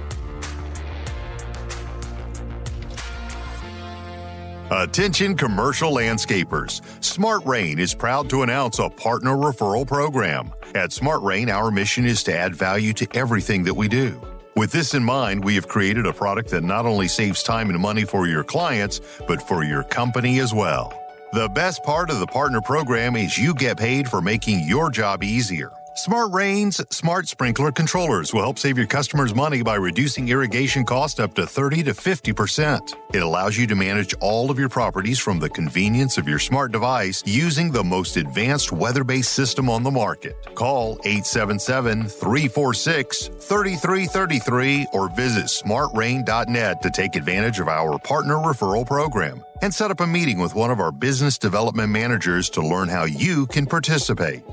Attention 4.70 5.38
commercial 5.38 5.94
landscapers. 5.94 6.82
Smart 7.02 7.46
Rain 7.46 7.80
is 7.80 7.94
proud 7.96 8.30
to 8.30 8.44
announce 8.44 8.80
a 8.80 8.90
partner 8.90 9.32
referral 9.32 9.88
program. 9.88 10.52
At 10.76 10.92
Smart 10.92 11.22
Rain, 11.24 11.50
our 11.50 11.72
mission 11.72 12.06
is 12.06 12.22
to 12.24 12.38
add 12.38 12.54
value 12.54 12.92
to 12.94 13.08
everything 13.16 13.64
that 13.64 13.74
we 13.74 13.88
do. 13.88 14.20
With 14.58 14.72
this 14.72 14.96
in 14.96 15.04
mind, 15.04 15.44
we 15.44 15.54
have 15.54 15.68
created 15.68 16.08
a 16.08 16.14
product 16.14 16.50
that 16.50 16.64
not 16.64 16.88
only 16.88 17.08
saves 17.08 17.44
time 17.44 17.70
and 17.70 17.80
money 17.80 18.06
for 18.06 18.26
your 18.26 18.44
clients, 18.44 19.00
but 19.28 19.40
for 19.40 19.64
your 19.64 19.84
company 19.84 20.40
as 20.40 20.52
well. 20.52 21.00
The 21.32 21.48
best 21.50 21.84
part 21.84 22.10
of 22.10 22.18
the 22.18 22.26
partner 22.26 22.60
program 22.60 23.16
is 23.16 23.38
you 23.38 23.54
get 23.54 23.78
paid 23.78 24.10
for 24.10 24.20
making 24.20 24.62
your 24.62 24.90
job 24.90 25.24
easier. 25.24 25.74
Smart 25.98 26.32
Rain's 26.32 26.78
smart 26.96 27.28
sprinkler 27.28 27.72
controllers 27.72 28.32
will 28.32 28.44
help 28.44 28.60
save 28.60 28.78
your 28.78 28.86
customers 28.86 29.34
money 29.34 29.64
by 29.64 29.74
reducing 29.74 30.30
irrigation 30.30 30.86
cost 30.86 31.20
up 31.20 31.34
to 31.34 31.48
30 31.48 31.82
to 31.86 31.94
50%. 31.94 32.94
It 33.16 33.24
allows 33.24 33.58
you 33.58 33.66
to 33.66 33.74
manage 33.74 34.14
all 34.22 34.52
of 34.52 34.60
your 34.60 34.70
properties 34.70 35.18
from 35.18 35.40
the 35.40 35.50
convenience 35.50 36.20
of 36.20 36.28
your 36.28 36.38
smart 36.38 36.72
device 36.72 37.24
using 37.26 37.72
the 37.72 37.84
most 37.84 38.16
advanced 38.16 38.72
weather 38.72 39.04
based 39.04 39.34
system 39.34 39.72
on 39.72 39.82
the 39.82 39.90
market. 39.90 40.36
Call 40.54 41.00
877 41.04 42.08
346 42.08 43.28
3333 43.30 44.88
or 44.94 45.10
visit 45.16 45.46
smartrain.net 45.46 46.80
to 46.84 46.92
take 46.92 47.16
advantage 47.16 47.60
of 47.60 47.70
our 47.70 47.98
partner 47.98 48.36
referral 48.36 48.86
program 48.86 49.44
and 49.64 49.74
set 49.74 49.90
up 49.90 50.02
a 50.02 50.06
meeting 50.06 50.38
with 50.38 50.54
one 50.54 50.70
of 50.70 50.80
our 50.80 50.92
business 50.92 51.40
development 51.40 51.90
managers 51.90 52.52
to 52.52 52.62
learn 52.62 52.88
how 52.88 53.06
you 53.06 53.48
can 53.48 53.66
participate. 53.66 54.44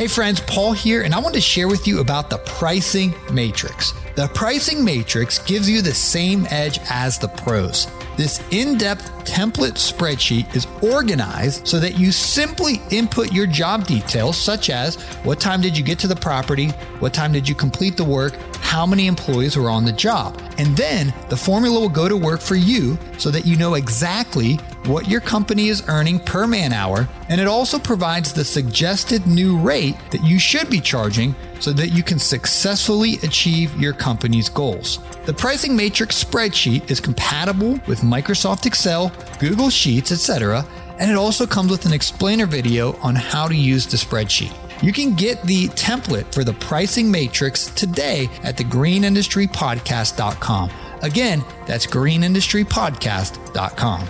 Hey 0.00 0.06
friends, 0.06 0.40
Paul 0.40 0.72
here, 0.72 1.02
and 1.02 1.14
I 1.14 1.18
want 1.18 1.34
to 1.34 1.42
share 1.42 1.68
with 1.68 1.86
you 1.86 2.00
about 2.00 2.30
the 2.30 2.38
pricing 2.38 3.14
matrix. 3.30 3.92
The 4.16 4.28
pricing 4.28 4.82
matrix 4.82 5.38
gives 5.40 5.68
you 5.68 5.82
the 5.82 5.92
same 5.92 6.46
edge 6.48 6.80
as 6.88 7.18
the 7.18 7.28
pros. 7.28 7.86
This 8.16 8.42
in 8.50 8.78
depth 8.78 9.10
template 9.26 9.74
spreadsheet 9.74 10.56
is 10.56 10.66
organized 10.82 11.68
so 11.68 11.78
that 11.80 11.98
you 11.98 12.12
simply 12.12 12.80
input 12.90 13.30
your 13.30 13.46
job 13.46 13.86
details, 13.86 14.38
such 14.38 14.70
as 14.70 14.96
what 15.22 15.38
time 15.38 15.60
did 15.60 15.76
you 15.76 15.84
get 15.84 15.98
to 15.98 16.08
the 16.08 16.16
property, 16.16 16.68
what 17.00 17.12
time 17.12 17.30
did 17.30 17.46
you 17.46 17.54
complete 17.54 17.98
the 17.98 18.04
work, 18.04 18.32
how 18.70 18.86
many 18.86 19.08
employees 19.08 19.56
were 19.56 19.68
on 19.68 19.84
the 19.84 19.90
job. 19.90 20.40
And 20.56 20.76
then 20.76 21.12
the 21.28 21.36
formula 21.36 21.80
will 21.80 21.88
go 21.88 22.08
to 22.08 22.16
work 22.16 22.40
for 22.40 22.54
you 22.54 22.96
so 23.18 23.28
that 23.32 23.44
you 23.44 23.56
know 23.56 23.74
exactly 23.74 24.58
what 24.86 25.08
your 25.08 25.20
company 25.20 25.66
is 25.66 25.82
earning 25.88 26.20
per 26.20 26.46
man 26.46 26.72
hour. 26.72 27.08
And 27.28 27.40
it 27.40 27.48
also 27.48 27.80
provides 27.80 28.32
the 28.32 28.44
suggested 28.44 29.26
new 29.26 29.58
rate 29.58 29.96
that 30.12 30.22
you 30.22 30.38
should 30.38 30.70
be 30.70 30.80
charging 30.80 31.34
so 31.58 31.72
that 31.72 31.88
you 31.88 32.04
can 32.04 32.20
successfully 32.20 33.14
achieve 33.24 33.76
your 33.76 33.92
company's 33.92 34.48
goals. 34.48 35.00
The 35.24 35.34
pricing 35.34 35.74
matrix 35.74 36.22
spreadsheet 36.22 36.92
is 36.92 37.00
compatible 37.00 37.72
with 37.88 38.02
Microsoft 38.02 38.66
Excel, 38.66 39.10
Google 39.40 39.70
Sheets, 39.70 40.12
etc., 40.12 40.64
and 41.00 41.10
it 41.10 41.16
also 41.16 41.44
comes 41.44 41.72
with 41.72 41.86
an 41.86 41.92
explainer 41.92 42.46
video 42.46 42.92
on 42.98 43.16
how 43.16 43.48
to 43.48 43.54
use 43.56 43.86
the 43.86 43.96
spreadsheet. 43.96 44.54
You 44.82 44.92
can 44.92 45.14
get 45.14 45.42
the 45.42 45.68
template 45.68 46.32
for 46.32 46.42
the 46.42 46.54
pricing 46.54 47.10
matrix 47.10 47.66
today 47.66 48.30
at 48.42 48.56
thegreenindustrypodcast.com. 48.56 50.70
Again, 51.02 51.44
that's 51.66 51.86
greenindustrypodcast.com. 51.86 54.00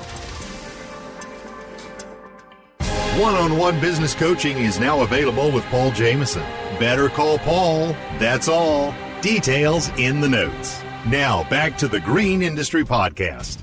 One 3.20 3.34
on 3.34 3.58
one 3.58 3.80
business 3.80 4.14
coaching 4.14 4.58
is 4.58 4.78
now 4.78 5.02
available 5.02 5.50
with 5.50 5.64
Paul 5.64 5.90
Jameson. 5.90 6.44
Better 6.78 7.08
call 7.08 7.38
Paul. 7.38 7.88
That's 8.18 8.46
all. 8.48 8.94
Details 9.20 9.88
in 9.98 10.20
the 10.20 10.28
notes. 10.28 10.80
Now, 11.06 11.42
back 11.50 11.76
to 11.78 11.88
the 11.88 11.98
Green 12.00 12.42
Industry 12.42 12.84
Podcast. 12.84 13.58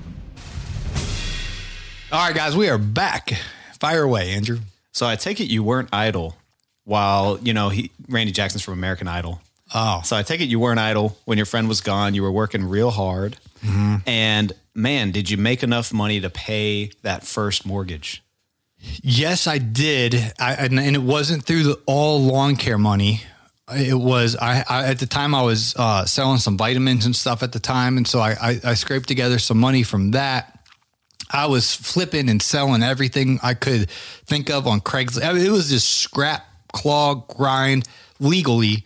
All 2.12 2.26
right, 2.26 2.36
guys, 2.36 2.54
we 2.56 2.68
are 2.68 2.78
back. 2.78 3.32
Fire 3.80 4.02
away, 4.02 4.32
Andrew. 4.32 4.58
So 4.92 5.06
I 5.06 5.16
take 5.16 5.40
it 5.40 5.46
you 5.46 5.62
weren't 5.62 5.88
idle 5.92 6.36
while, 6.88 7.38
you 7.42 7.52
know, 7.52 7.68
he, 7.68 7.90
Randy 8.08 8.32
Jackson's 8.32 8.62
from 8.62 8.72
American 8.72 9.08
Idol. 9.08 9.42
Oh. 9.74 10.00
So 10.04 10.16
I 10.16 10.22
take 10.22 10.40
it 10.40 10.46
you 10.46 10.58
weren't 10.58 10.80
idle 10.80 11.18
when 11.26 11.36
your 11.36 11.44
friend 11.44 11.68
was 11.68 11.82
gone. 11.82 12.14
You 12.14 12.22
were 12.22 12.32
working 12.32 12.64
real 12.64 12.90
hard. 12.90 13.36
Mm-hmm. 13.62 13.96
And 14.06 14.52
man, 14.74 15.10
did 15.10 15.28
you 15.28 15.36
make 15.36 15.62
enough 15.62 15.92
money 15.92 16.18
to 16.22 16.30
pay 16.30 16.92
that 17.02 17.24
first 17.24 17.66
mortgage? 17.66 18.22
Yes, 18.78 19.46
I 19.46 19.58
did. 19.58 20.14
I, 20.40 20.54
and, 20.54 20.80
and, 20.80 20.96
it 20.96 21.02
wasn't 21.02 21.44
through 21.44 21.64
the 21.64 21.78
all 21.84 22.22
lawn 22.22 22.56
care 22.56 22.78
money. 22.78 23.20
It 23.70 23.98
was 23.98 24.34
I, 24.36 24.64
I 24.66 24.86
at 24.86 24.98
the 24.98 25.06
time 25.06 25.34
I 25.34 25.42
was 25.42 25.74
uh, 25.76 26.06
selling 26.06 26.38
some 26.38 26.56
vitamins 26.56 27.04
and 27.04 27.14
stuff 27.14 27.42
at 27.42 27.52
the 27.52 27.58
time, 27.58 27.98
and 27.98 28.06
so 28.06 28.20
I, 28.20 28.30
I, 28.40 28.60
I 28.64 28.74
scraped 28.74 29.08
together 29.08 29.38
some 29.38 29.58
money 29.58 29.82
from 29.82 30.12
that. 30.12 30.58
I 31.30 31.46
was 31.46 31.74
flipping 31.74 32.30
and 32.30 32.40
selling 32.40 32.82
everything 32.82 33.40
I 33.42 33.52
could 33.52 33.90
think 33.90 34.48
of 34.48 34.66
on 34.66 34.80
Craigslist. 34.80 35.34
Mean, 35.34 35.44
it 35.44 35.50
was 35.50 35.68
just 35.68 35.98
scrap 35.98 36.47
claw 36.72 37.14
grind 37.14 37.88
legally, 38.20 38.84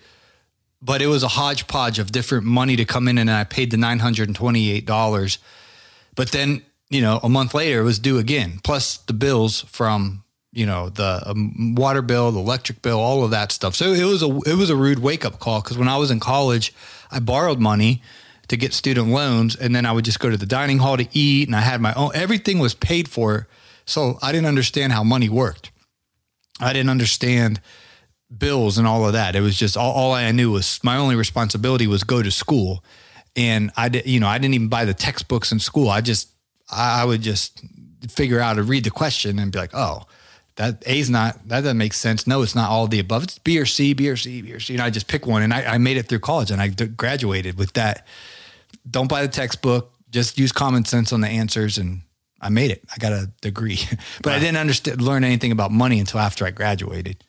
but 0.80 1.00
it 1.00 1.06
was 1.06 1.22
a 1.22 1.28
hodgepodge 1.28 1.98
of 1.98 2.12
different 2.12 2.44
money 2.44 2.76
to 2.76 2.84
come 2.84 3.08
in, 3.08 3.18
and 3.18 3.30
I 3.30 3.44
paid 3.44 3.70
the 3.70 3.76
nine 3.76 4.00
hundred 4.00 4.28
and 4.28 4.36
twenty 4.36 4.70
eight 4.70 4.86
dollars. 4.86 5.38
But 6.14 6.32
then, 6.32 6.62
you 6.90 7.00
know, 7.00 7.20
a 7.22 7.28
month 7.28 7.54
later, 7.54 7.80
it 7.80 7.84
was 7.84 7.98
due 7.98 8.18
again, 8.18 8.60
plus 8.62 8.98
the 8.98 9.12
bills 9.12 9.62
from 9.62 10.22
you 10.52 10.66
know 10.66 10.90
the 10.90 11.22
um, 11.24 11.74
water 11.74 12.02
bill, 12.02 12.30
the 12.30 12.40
electric 12.40 12.82
bill, 12.82 13.00
all 13.00 13.24
of 13.24 13.30
that 13.30 13.52
stuff. 13.52 13.74
So 13.74 13.92
it 13.92 14.04
was 14.04 14.22
a 14.22 14.38
it 14.46 14.56
was 14.56 14.70
a 14.70 14.76
rude 14.76 14.98
wake 14.98 15.24
up 15.24 15.38
call 15.38 15.62
because 15.62 15.78
when 15.78 15.88
I 15.88 15.96
was 15.96 16.10
in 16.10 16.20
college, 16.20 16.74
I 17.10 17.20
borrowed 17.20 17.58
money 17.58 18.02
to 18.48 18.56
get 18.56 18.74
student 18.74 19.08
loans, 19.08 19.56
and 19.56 19.74
then 19.74 19.86
I 19.86 19.92
would 19.92 20.04
just 20.04 20.20
go 20.20 20.28
to 20.28 20.36
the 20.36 20.46
dining 20.46 20.78
hall 20.78 20.96
to 20.96 21.08
eat, 21.12 21.48
and 21.48 21.56
I 21.56 21.60
had 21.60 21.80
my 21.80 21.94
own. 21.94 22.10
Everything 22.14 22.58
was 22.58 22.74
paid 22.74 23.08
for, 23.08 23.48
so 23.86 24.18
I 24.20 24.30
didn't 24.30 24.46
understand 24.46 24.92
how 24.92 25.02
money 25.02 25.28
worked. 25.28 25.71
I 26.62 26.72
didn't 26.72 26.90
understand 26.90 27.60
bills 28.36 28.78
and 28.78 28.86
all 28.86 29.06
of 29.06 29.12
that. 29.12 29.36
It 29.36 29.40
was 29.40 29.56
just 29.56 29.76
all, 29.76 29.92
all 29.92 30.12
I 30.12 30.30
knew 30.32 30.50
was 30.52 30.80
my 30.82 30.96
only 30.96 31.16
responsibility 31.16 31.86
was 31.86 32.04
go 32.04 32.22
to 32.22 32.30
school. 32.30 32.84
And 33.36 33.70
I 33.76 33.88
did, 33.88 34.06
you 34.06 34.20
know, 34.20 34.28
I 34.28 34.38
didn't 34.38 34.54
even 34.54 34.68
buy 34.68 34.84
the 34.84 34.94
textbooks 34.94 35.52
in 35.52 35.58
school. 35.58 35.88
I 35.88 36.00
just, 36.00 36.28
I 36.70 37.04
would 37.04 37.22
just 37.22 37.62
figure 38.08 38.40
out 38.40 38.54
to 38.54 38.62
read 38.62 38.84
the 38.84 38.90
question 38.90 39.38
and 39.38 39.52
be 39.52 39.58
like, 39.58 39.74
oh, 39.74 40.04
that 40.56 40.82
A's 40.86 41.08
not, 41.08 41.48
that 41.48 41.62
doesn't 41.62 41.78
make 41.78 41.94
sense. 41.94 42.26
No, 42.26 42.42
it's 42.42 42.54
not 42.54 42.70
all 42.70 42.86
the 42.86 43.00
above. 43.00 43.24
It's 43.24 43.38
B 43.38 43.58
or 43.58 43.66
C, 43.66 43.94
B 43.94 44.08
or 44.08 44.16
C, 44.16 44.42
B 44.42 44.52
or 44.52 44.60
C. 44.60 44.74
And 44.74 44.82
I 44.82 44.90
just 44.90 45.08
pick 45.08 45.26
one 45.26 45.42
and 45.42 45.52
I, 45.52 45.64
I 45.64 45.78
made 45.78 45.96
it 45.96 46.08
through 46.08 46.20
college 46.20 46.50
and 46.50 46.60
I 46.60 46.68
graduated 46.68 47.58
with 47.58 47.72
that. 47.74 48.06
Don't 48.90 49.08
buy 49.08 49.22
the 49.22 49.28
textbook, 49.28 49.92
just 50.10 50.38
use 50.38 50.52
common 50.52 50.84
sense 50.84 51.12
on 51.12 51.20
the 51.20 51.28
answers. 51.28 51.78
And 51.78 52.02
I 52.42 52.48
made 52.48 52.72
it. 52.72 52.84
I 52.92 52.98
got 52.98 53.12
a 53.12 53.30
degree, 53.40 53.78
but 54.22 54.30
wow. 54.30 54.36
I 54.36 54.38
didn't 54.40 54.58
understand, 54.58 55.00
learn 55.00 55.24
anything 55.24 55.52
about 55.52 55.70
money 55.70 56.00
until 56.00 56.20
after 56.20 56.44
I 56.44 56.50
graduated. 56.50 57.24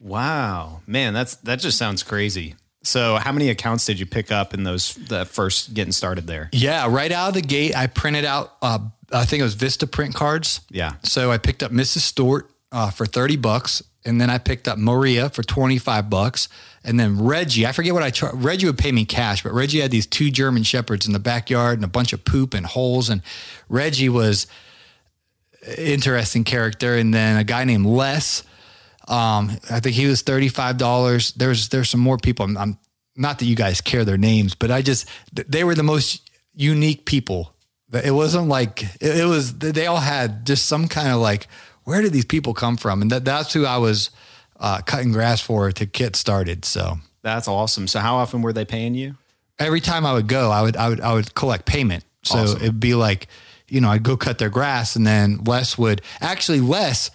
Wow, 0.00 0.80
man, 0.86 1.14
that's 1.14 1.36
that 1.36 1.60
just 1.60 1.78
sounds 1.78 2.02
crazy. 2.02 2.56
So, 2.82 3.16
how 3.16 3.30
many 3.30 3.48
accounts 3.48 3.84
did 3.84 4.00
you 4.00 4.06
pick 4.06 4.32
up 4.32 4.54
in 4.54 4.64
those 4.64 4.94
the 4.94 5.24
first 5.24 5.74
getting 5.74 5.92
started 5.92 6.26
there? 6.26 6.48
Yeah, 6.52 6.88
right 6.90 7.12
out 7.12 7.28
of 7.28 7.34
the 7.34 7.42
gate, 7.42 7.76
I 7.76 7.86
printed 7.86 8.24
out. 8.24 8.54
Uh, 8.60 8.80
I 9.12 9.24
think 9.24 9.40
it 9.40 9.44
was 9.44 9.54
Vistaprint 9.54 10.14
cards. 10.14 10.60
Yeah. 10.70 10.94
So 11.04 11.30
I 11.30 11.38
picked 11.38 11.62
up 11.62 11.70
Mrs. 11.70 11.98
Stewart 11.98 12.50
uh, 12.72 12.90
for 12.90 13.06
thirty 13.06 13.36
bucks, 13.36 13.82
and 14.04 14.20
then 14.20 14.30
I 14.30 14.38
picked 14.38 14.66
up 14.66 14.78
Maria 14.78 15.28
for 15.28 15.44
twenty 15.44 15.78
five 15.78 16.10
bucks, 16.10 16.48
and 16.84 16.98
then 16.98 17.24
Reggie. 17.24 17.66
I 17.66 17.72
forget 17.72 17.94
what 17.94 18.02
I 18.02 18.10
charged. 18.10 18.42
Reggie 18.42 18.66
would 18.66 18.78
pay 18.78 18.92
me 18.92 19.04
cash, 19.04 19.42
but 19.42 19.52
Reggie 19.52 19.80
had 19.80 19.90
these 19.90 20.06
two 20.06 20.30
German 20.30 20.62
shepherds 20.62 21.06
in 21.06 21.12
the 21.12 21.18
backyard 21.18 21.78
and 21.78 21.84
a 21.84 21.88
bunch 21.88 22.12
of 22.12 22.24
poop 22.24 22.54
and 22.54 22.66
holes, 22.66 23.08
and 23.08 23.22
Reggie 23.68 24.08
was 24.08 24.46
interesting 25.78 26.44
character, 26.44 26.96
and 26.96 27.12
then 27.12 27.36
a 27.36 27.44
guy 27.44 27.64
named 27.64 27.86
Les 27.86 28.42
um, 29.08 29.50
I 29.70 29.80
think 29.80 29.96
he 29.96 30.06
was 30.06 30.22
thirty 30.22 30.48
five 30.48 30.78
dollars. 30.78 31.32
There's 31.32 31.68
there's 31.68 31.88
some 31.88 32.00
more 32.00 32.18
people. 32.18 32.44
I'm, 32.44 32.56
I'm, 32.56 32.78
not 33.14 33.38
that 33.40 33.44
you 33.44 33.56
guys 33.56 33.82
care 33.82 34.06
their 34.06 34.16
names, 34.16 34.54
but 34.54 34.70
I 34.70 34.80
just 34.80 35.06
they 35.34 35.64
were 35.64 35.74
the 35.74 35.82
most 35.82 36.30
unique 36.54 37.04
people. 37.04 37.54
It 37.92 38.14
wasn't 38.14 38.48
like 38.48 38.82
it, 39.02 39.18
it 39.18 39.26
was. 39.26 39.58
They 39.58 39.86
all 39.86 40.00
had 40.00 40.46
just 40.46 40.66
some 40.66 40.88
kind 40.88 41.08
of 41.08 41.20
like 41.20 41.46
where 41.84 42.00
did 42.00 42.12
these 42.12 42.24
people 42.24 42.54
come 42.54 42.76
from, 42.76 43.02
and 43.02 43.10
that 43.10 43.24
that's 43.24 43.52
who 43.52 43.66
I 43.66 43.76
was 43.78 44.10
uh, 44.62 44.80
cutting 44.80 45.12
grass 45.12 45.42
for 45.42 45.70
to 45.72 45.84
get 45.84 46.16
started. 46.16 46.64
So 46.64 46.98
that's 47.20 47.48
awesome. 47.48 47.86
So 47.86 47.98
how 48.00 48.16
often 48.16 48.40
were 48.40 48.54
they 48.54 48.64
paying 48.64 48.94
you? 48.94 49.16
Every 49.58 49.80
time 49.80 50.06
I 50.06 50.14
would 50.14 50.28
go, 50.28 50.50
I 50.50 50.62
would 50.62 50.76
I 50.76 50.88
would 50.88 51.00
I 51.00 51.12
would 51.12 51.34
collect 51.34 51.66
payment. 51.66 52.04
So 52.22 52.38
awesome. 52.38 52.62
it'd 52.62 52.80
be 52.80 52.94
like, 52.94 53.26
you 53.68 53.80
know, 53.80 53.90
I'd 53.90 54.02
go 54.02 54.16
cut 54.16 54.38
their 54.38 54.48
grass, 54.48 54.96
and 54.96 55.06
then 55.06 55.44
Les 55.44 55.76
would 55.76 56.00
actually 56.20 56.60
Les 56.60 57.10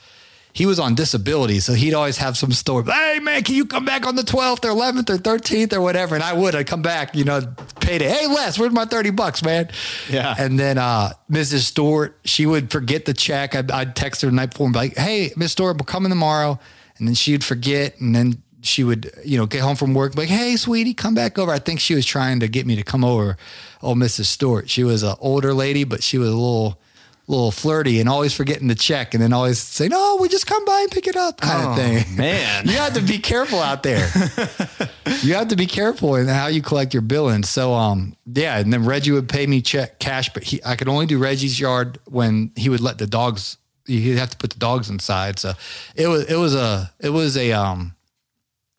he 0.58 0.66
was 0.66 0.80
on 0.80 0.96
disability, 0.96 1.60
so 1.60 1.74
he'd 1.74 1.94
always 1.94 2.18
have 2.18 2.36
some 2.36 2.52
story. 2.52 2.84
Hey 2.86 3.20
man, 3.22 3.44
can 3.44 3.54
you 3.54 3.64
come 3.64 3.86
back 3.86 4.08
on 4.08 4.16
the 4.16 4.24
12th 4.24 4.66
or 4.66 4.74
11th 4.74 5.08
or 5.12 5.18
13th 5.18 5.72
or 5.72 5.82
whatever? 5.82 6.16
And 6.16 6.24
I 6.24 6.34
would. 6.34 6.56
I'd 6.56 6.66
come 6.66 6.82
back, 6.82 7.16
you 7.16 7.26
know, 7.26 7.42
pay 7.80 8.00
payday. 8.00 8.10
Hey 8.10 8.26
Les, 8.26 8.58
where's 8.58 8.72
my 8.72 8.86
30 8.86 9.12
bucks, 9.12 9.44
man? 9.44 9.70
Yeah. 10.10 10.34
And 10.36 10.58
then 10.58 10.80
uh, 10.80 11.12
Mrs. 11.30 11.60
Stewart, 11.60 12.18
she 12.26 12.48
would 12.48 12.72
forget 12.72 13.06
the 13.06 13.14
check. 13.14 13.54
I'd, 13.54 13.70
I'd 13.70 13.96
text 13.96 14.24
her 14.24 14.30
the 14.30 14.36
night 14.36 14.50
before 14.50 14.66
and 14.66 14.74
be 14.74 14.80
like, 14.80 14.98
Hey, 14.98 15.32
Miss 15.38 15.52
Stewart, 15.52 15.78
we're 15.78 15.86
coming 15.86 16.10
tomorrow. 16.10 16.60
And 17.00 17.08
then 17.08 17.16
she'd 17.16 17.44
forget, 17.44 18.00
and 18.00 18.16
then 18.16 18.42
she 18.62 18.84
would, 18.84 19.12
you 19.24 19.38
know, 19.38 19.46
get 19.46 19.62
home 19.62 19.76
from 19.76 19.94
work, 19.94 20.16
like, 20.16 20.30
hey, 20.30 20.56
sweetie, 20.56 20.94
come 20.94 21.14
back 21.14 21.38
over. 21.38 21.52
I 21.52 21.60
think 21.60 21.80
she 21.80 21.96
was 21.96 22.06
trying 22.06 22.40
to 22.42 22.48
get 22.48 22.66
me 22.66 22.76
to 22.76 22.84
come 22.84 23.04
over. 23.04 23.38
Oh, 23.82 23.94
Mrs. 23.94 24.26
Stewart. 24.26 24.70
She 24.70 24.84
was 24.84 25.04
an 25.04 25.16
older 25.20 25.54
lady, 25.54 25.84
but 25.84 26.04
she 26.04 26.18
was 26.18 26.30
a 26.30 26.36
little 26.36 26.80
little 27.28 27.52
flirty 27.52 28.00
and 28.00 28.08
always 28.08 28.34
forgetting 28.34 28.70
to 28.70 28.76
check 28.76 29.14
and 29.14 29.22
then 29.22 29.34
always 29.34 29.60
say, 29.60 29.88
no, 29.90 30.18
we 30.20 30.30
just 30.30 30.48
come 30.48 30.64
by 30.64 30.80
and 30.82 30.92
pick 30.92 31.08
it 31.08 31.18
up 31.18 31.42
kind 31.42 31.66
oh, 31.66 31.72
of 31.72 31.76
thing. 31.76 32.16
Man. 32.16 32.66
you 32.66 32.78
have 32.78 32.94
to 32.94 33.02
be 33.02 33.20
careful 33.20 33.60
out 33.60 33.84
there. 33.84 34.08
you 35.22 35.34
have 35.34 35.50
to 35.50 35.58
be 35.58 35.66
careful 35.66 36.16
in 36.16 36.28
how 36.28 36.48
you 36.48 36.62
collect 36.62 36.94
your 36.94 37.02
billing. 37.02 37.44
So, 37.44 37.74
um, 37.74 38.16
yeah. 38.26 38.58
And 38.60 38.72
then 38.72 38.86
Reggie 38.86 39.12
would 39.12 39.28
pay 39.28 39.46
me 39.46 39.62
check 39.62 40.00
cash, 40.00 40.34
but 40.34 40.44
he, 40.44 40.62
I 40.66 40.78
could 40.78 40.88
only 40.88 41.06
do 41.06 41.18
Reggie's 41.18 41.60
yard 41.60 42.00
when 42.06 42.52
he 42.56 42.70
would 42.70 42.82
let 42.82 42.98
the 42.98 43.08
dogs, 43.08 43.58
he'd 43.88 44.18
have 44.18 44.30
to 44.30 44.38
put 44.38 44.52
the 44.52 44.60
dogs 44.60 44.90
inside. 44.90 45.40
So 45.40 45.54
it 45.96 46.08
was, 46.08 46.26
it 46.26 46.36
was 46.36 46.56
a, 46.56 46.92
it 47.00 47.10
was 47.10 47.38
a, 47.38 47.54
um, 47.54 47.96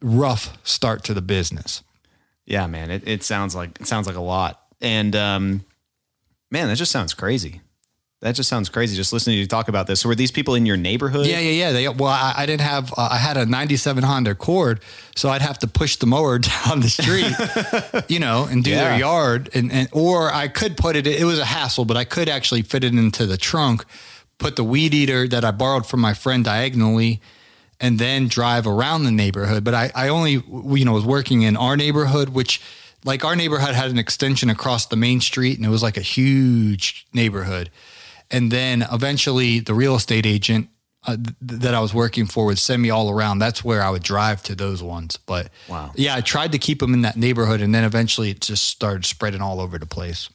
rough 0.00 0.56
start 0.64 1.04
to 1.04 1.14
the 1.14 1.22
business. 1.22 1.82
Yeah, 2.46 2.66
man. 2.66 2.90
It, 2.90 3.06
it 3.06 3.22
sounds 3.22 3.54
like, 3.54 3.80
it 3.80 3.86
sounds 3.86 4.06
like 4.06 4.16
a 4.16 4.20
lot. 4.20 4.62
And, 4.80 5.14
um, 5.16 5.64
man, 6.50 6.68
that 6.68 6.76
just 6.76 6.92
sounds 6.92 7.14
crazy. 7.14 7.62
That 8.20 8.34
just 8.34 8.48
sounds 8.48 8.68
crazy. 8.68 8.96
Just 8.96 9.12
listening 9.12 9.34
to 9.34 9.40
you 9.40 9.46
talk 9.46 9.68
about 9.68 9.86
this. 9.86 10.00
So 10.00 10.08
were 10.08 10.16
these 10.16 10.32
people 10.32 10.56
in 10.56 10.66
your 10.66 10.76
neighborhood? 10.76 11.26
Yeah, 11.26 11.38
yeah, 11.38 11.50
yeah. 11.50 11.72
They, 11.72 11.88
well, 11.88 12.10
I, 12.10 12.34
I 12.38 12.46
didn't 12.46 12.62
have. 12.62 12.92
Uh, 12.96 13.10
I 13.12 13.16
had 13.16 13.36
a 13.36 13.46
'97 13.46 14.02
Honda 14.02 14.32
Accord, 14.32 14.80
so 15.14 15.28
I'd 15.28 15.40
have 15.40 15.60
to 15.60 15.68
push 15.68 15.96
the 15.96 16.06
mower 16.06 16.38
down 16.66 16.80
the 16.80 16.88
street, 16.88 17.32
you 18.08 18.18
know, 18.18 18.48
and 18.50 18.64
do 18.64 18.70
yeah. 18.70 18.88
their 18.88 18.98
yard, 18.98 19.50
and, 19.54 19.70
and 19.70 19.88
or 19.92 20.32
I 20.32 20.48
could 20.48 20.76
put 20.76 20.96
it. 20.96 21.06
It 21.06 21.24
was 21.24 21.38
a 21.38 21.44
hassle, 21.44 21.84
but 21.84 21.96
I 21.96 22.02
could 22.02 22.28
actually 22.28 22.62
fit 22.62 22.82
it 22.82 22.92
into 22.92 23.24
the 23.24 23.36
trunk, 23.36 23.84
put 24.38 24.56
the 24.56 24.64
weed 24.64 24.94
eater 24.94 25.28
that 25.28 25.44
I 25.44 25.50
borrowed 25.50 25.86
from 25.86 26.00
my 26.00 26.14
friend 26.14 26.44
diagonally, 26.44 27.20
and 27.80 27.98
then 27.98 28.28
drive 28.28 28.66
around 28.66 29.04
the 29.04 29.10
neighborhood. 29.10 29.64
But 29.64 29.74
I, 29.74 29.90
I 29.94 30.08
only, 30.08 30.42
you 30.78 30.84
know, 30.84 30.92
was 30.92 31.04
working 31.04 31.42
in 31.42 31.56
our 31.56 31.76
neighborhood, 31.76 32.30
which 32.30 32.60
like 33.04 33.24
our 33.24 33.36
neighborhood 33.36 33.74
had 33.74 33.90
an 33.90 33.98
extension 33.98 34.50
across 34.50 34.86
the 34.86 34.96
main 34.96 35.20
street, 35.20 35.56
and 35.56 35.66
it 35.66 35.70
was 35.70 35.82
like 35.82 35.96
a 35.96 36.02
huge 36.02 37.06
neighborhood 37.12 37.70
and 38.30 38.50
then 38.50 38.86
eventually 38.92 39.60
the 39.60 39.74
real 39.74 39.94
estate 39.94 40.26
agent 40.26 40.68
uh, 41.06 41.16
th- 41.16 41.36
that 41.40 41.74
I 41.74 41.80
was 41.80 41.94
working 41.94 42.26
for 42.26 42.46
would 42.46 42.58
send 42.58 42.82
me 42.82 42.90
all 42.90 43.10
around. 43.10 43.38
That's 43.38 43.64
where 43.64 43.82
I 43.82 43.90
would 43.90 44.02
drive 44.02 44.42
to 44.44 44.54
those 44.54 44.82
ones. 44.82 45.16
But 45.16 45.50
wow. 45.68 45.92
yeah, 45.94 46.16
I 46.16 46.20
tried 46.20 46.52
to 46.52 46.58
keep 46.58 46.80
them 46.80 46.94
in 46.94 47.02
that 47.02 47.16
neighborhood 47.16 47.60
and 47.60 47.74
then 47.74 47.84
eventually 47.84 48.30
it 48.30 48.40
just 48.40 48.64
started 48.64 49.04
spreading 49.04 49.40
all 49.40 49.60
over 49.60 49.78
the 49.78 49.86
place. 49.86 50.28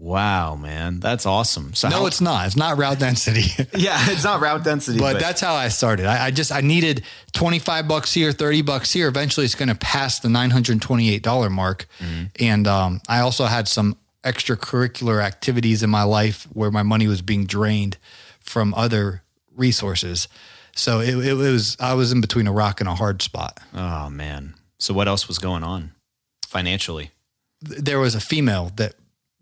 Wow, 0.00 0.56
man, 0.56 0.98
that's 0.98 1.26
awesome. 1.26 1.74
So 1.74 1.90
no, 1.90 1.98
how, 1.98 2.06
it's 2.06 2.22
not. 2.22 2.46
It's 2.46 2.56
not 2.56 2.78
route 2.78 2.98
density. 2.98 3.42
yeah, 3.76 3.98
it's 4.08 4.24
not 4.24 4.40
route 4.40 4.64
density. 4.64 4.98
But, 4.98 5.12
but, 5.12 5.20
that's 5.20 5.42
how 5.42 5.52
I 5.52 5.68
started. 5.68 6.06
I, 6.06 6.26
I, 6.26 6.30
just 6.30 6.50
I 6.50 6.62
needed 6.62 7.02
twenty 7.32 7.58
five 7.58 7.86
bucks 7.86 8.10
here, 8.14 8.32
thirty 8.32 8.62
bucks 8.62 8.90
here. 8.94 9.08
Eventually, 9.08 9.44
it's 9.44 9.54
going 9.54 9.68
to 9.68 9.74
pass 9.74 10.18
the 10.18 10.30
nine 10.30 10.48
hundred 10.48 10.80
twenty 10.80 11.12
eight 11.12 11.22
dollar 11.22 11.50
mark. 11.50 11.86
Mm-hmm. 11.98 12.24
And 12.40 12.66
um, 12.66 13.02
I 13.10 13.20
also 13.20 13.44
had 13.44 13.68
some 13.68 13.94
extracurricular 14.24 15.22
activities 15.22 15.82
in 15.82 15.90
my 15.90 16.04
life 16.04 16.44
where 16.54 16.70
my 16.70 16.82
money 16.82 17.06
was 17.06 17.20
being 17.20 17.44
drained 17.44 17.98
from 18.38 18.72
other 18.72 19.22
resources. 19.54 20.28
So 20.74 21.00
it, 21.00 21.14
it, 21.26 21.34
was 21.34 21.76
I 21.78 21.92
was 21.92 22.10
in 22.10 22.22
between 22.22 22.46
a 22.46 22.52
rock 22.52 22.80
and 22.80 22.88
a 22.88 22.94
hard 22.94 23.20
spot. 23.20 23.60
Oh 23.74 24.08
man! 24.08 24.54
So 24.78 24.94
what 24.94 25.08
else 25.08 25.28
was 25.28 25.38
going 25.38 25.62
on 25.62 25.92
financially? 26.46 27.10
There 27.60 27.98
was 27.98 28.14
a 28.14 28.20
female 28.20 28.72
that 28.76 28.94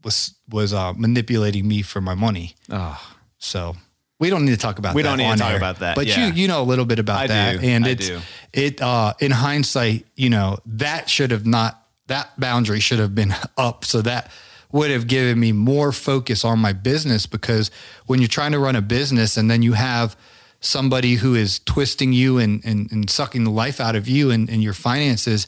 was 0.05 0.35
was 0.49 0.73
uh, 0.73 0.93
manipulating 0.95 1.67
me 1.67 1.83
for 1.83 2.01
my 2.01 2.15
money. 2.15 2.55
Oh, 2.71 3.01
so 3.39 3.77
we 4.19 4.31
don't 4.31 4.45
need 4.45 4.53
to 4.53 4.57
talk 4.57 4.79
about. 4.79 4.95
We 4.95 5.03
that 5.03 5.09
don't 5.11 5.19
need 5.19 5.33
to 5.33 5.39
talk 5.39 5.53
air, 5.53 5.57
about 5.57 5.79
that. 5.81 5.97
But 5.97 6.07
yeah. 6.07 6.27
you 6.27 6.33
you 6.33 6.49
know 6.49 6.63
a 6.63 6.65
little 6.65 6.85
bit 6.85 6.99
about 6.99 7.19
I 7.21 7.27
that, 7.29 7.61
do. 7.61 7.67
and 7.67 7.85
I 7.85 7.91
it's 7.91 8.09
do. 8.09 8.21
it 8.53 8.83
uh, 8.83 9.15
in 9.21 9.31
hindsight, 9.31 10.07
you 10.17 10.31
know 10.31 10.59
that 10.67 11.09
should 11.09 11.31
have 11.31 11.47
not 11.47 11.83
that 12.07 12.39
boundary 12.39 12.81
should 12.81 12.99
have 12.99 13.15
been 13.15 13.35
up 13.57 13.85
so 13.85 14.03
that 14.03 14.31
would 14.71 14.91
have 14.91 15.07
given 15.07 15.41
me 15.41 15.53
more 15.53 15.93
focus 15.93 16.45
on 16.45 16.59
my 16.59 16.73
business 16.73 17.27
because 17.27 17.71
when 18.07 18.21
you're 18.21 18.29
trying 18.29 18.53
to 18.53 18.59
run 18.59 18.77
a 18.77 18.83
business 18.83 19.37
and 19.37 19.51
then 19.51 19.63
you 19.63 19.73
have 19.73 20.17
somebody 20.61 21.15
who 21.15 21.35
is 21.35 21.61
twisting 21.61 22.13
you 22.13 22.39
and, 22.39 22.63
and, 22.65 22.91
and 22.91 23.09
sucking 23.09 23.45
the 23.45 23.51
life 23.51 23.81
out 23.81 23.97
of 23.97 24.09
you 24.09 24.31
and, 24.31 24.51
and 24.51 24.63
your 24.63 24.75
finances, 24.75 25.47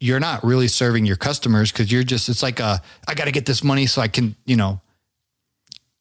you're 0.00 0.20
not 0.20 0.44
really 0.44 0.68
serving 0.68 1.06
your 1.06 1.16
customers 1.16 1.72
because 1.72 1.90
you're 1.90 2.04
just, 2.04 2.28
it's 2.28 2.42
like, 2.42 2.60
a, 2.60 2.82
I 3.08 3.14
got 3.14 3.24
to 3.24 3.32
get 3.32 3.46
this 3.46 3.62
money 3.64 3.86
so 3.86 4.02
I 4.02 4.08
can, 4.08 4.36
you 4.44 4.56
know, 4.56 4.80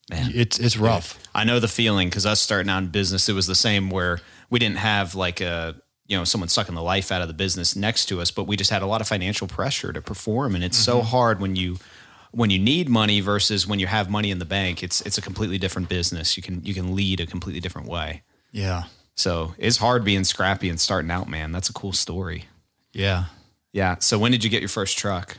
Man. 0.10 0.32
it's, 0.34 0.60
it's 0.60 0.78
rough. 0.78 1.18
I 1.34 1.44
know 1.44 1.60
the 1.60 1.68
feeling 1.68 2.10
because 2.10 2.26
us 2.26 2.42
starting 2.42 2.70
out 2.70 2.80
in 2.80 2.90
business, 2.90 3.30
it 3.30 3.34
was 3.34 3.48
the 3.48 3.56
same 3.56 3.90
where 3.90 4.20
we 4.50 4.60
didn't 4.60 4.78
have 4.78 5.16
like 5.16 5.42
a, 5.42 5.76
you 6.08 6.18
know, 6.18 6.26
someone 6.26 6.50
sucking 6.50 6.76
the 6.76 6.84
life 6.84 7.12
out 7.12 7.22
of 7.22 7.28
the 7.28 7.34
business 7.34 7.76
next 7.76 8.08
to 8.08 8.20
us, 8.20 8.30
but 8.30 8.44
we 8.44 8.58
just 8.58 8.72
had 8.72 8.82
a 8.82 8.86
lot 8.86 9.00
of 9.00 9.08
financial 9.08 9.48
pressure 9.48 9.94
to 9.94 10.02
perform. 10.02 10.56
And 10.56 10.64
it's 10.64 10.78
mm-hmm. 10.78 11.00
so 11.00 11.02
hard 11.02 11.40
when 11.40 11.56
you, 11.56 11.78
when 12.32 12.50
you 12.50 12.60
need 12.60 12.90
money 12.90 13.22
versus 13.22 13.68
when 13.68 13.80
you 13.80 13.88
have 13.88 14.10
money 14.10 14.32
in 14.32 14.40
the 14.40 14.46
bank, 14.46 14.82
it's 14.82 15.02
it's 15.02 15.20
a 15.20 15.22
completely 15.22 15.60
different 15.60 15.88
business. 15.88 16.36
You 16.36 16.42
can 16.42 16.66
you 16.66 16.74
can 16.74 16.96
lead 16.96 17.20
a 17.20 17.28
completely 17.28 17.62
different 17.62 17.88
way. 17.88 18.24
Yeah. 18.52 18.86
So 19.16 19.54
it's 19.60 19.78
hard 19.78 20.04
being 20.04 20.24
scrappy 20.24 20.68
and 20.68 20.80
starting 20.80 21.12
out, 21.12 21.30
man. 21.30 21.52
That's 21.52 21.70
a 21.70 21.74
cool 21.74 21.94
story. 21.94 22.46
Yeah. 22.92 23.26
Yeah. 23.74 23.98
So 24.00 24.18
when 24.18 24.32
did 24.32 24.44
you 24.44 24.50
get 24.50 24.62
your 24.62 24.70
first 24.70 24.98
truck? 24.98 25.38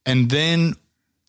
And 0.06 0.30
then 0.30 0.76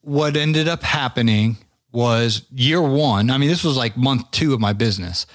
what 0.03 0.37
ended 0.37 0.69
up 0.69 0.83
happening 0.83 1.57
was 1.91 2.43
year 2.53 2.81
one. 2.81 3.31
I 3.31 3.39
mean, 3.39 3.49
this 3.49 3.65
was 3.65 3.77
like 3.77 3.97
month 3.97 4.31
two 4.31 4.55
of 4.55 4.61
my 4.61 4.73
business. 4.73 5.27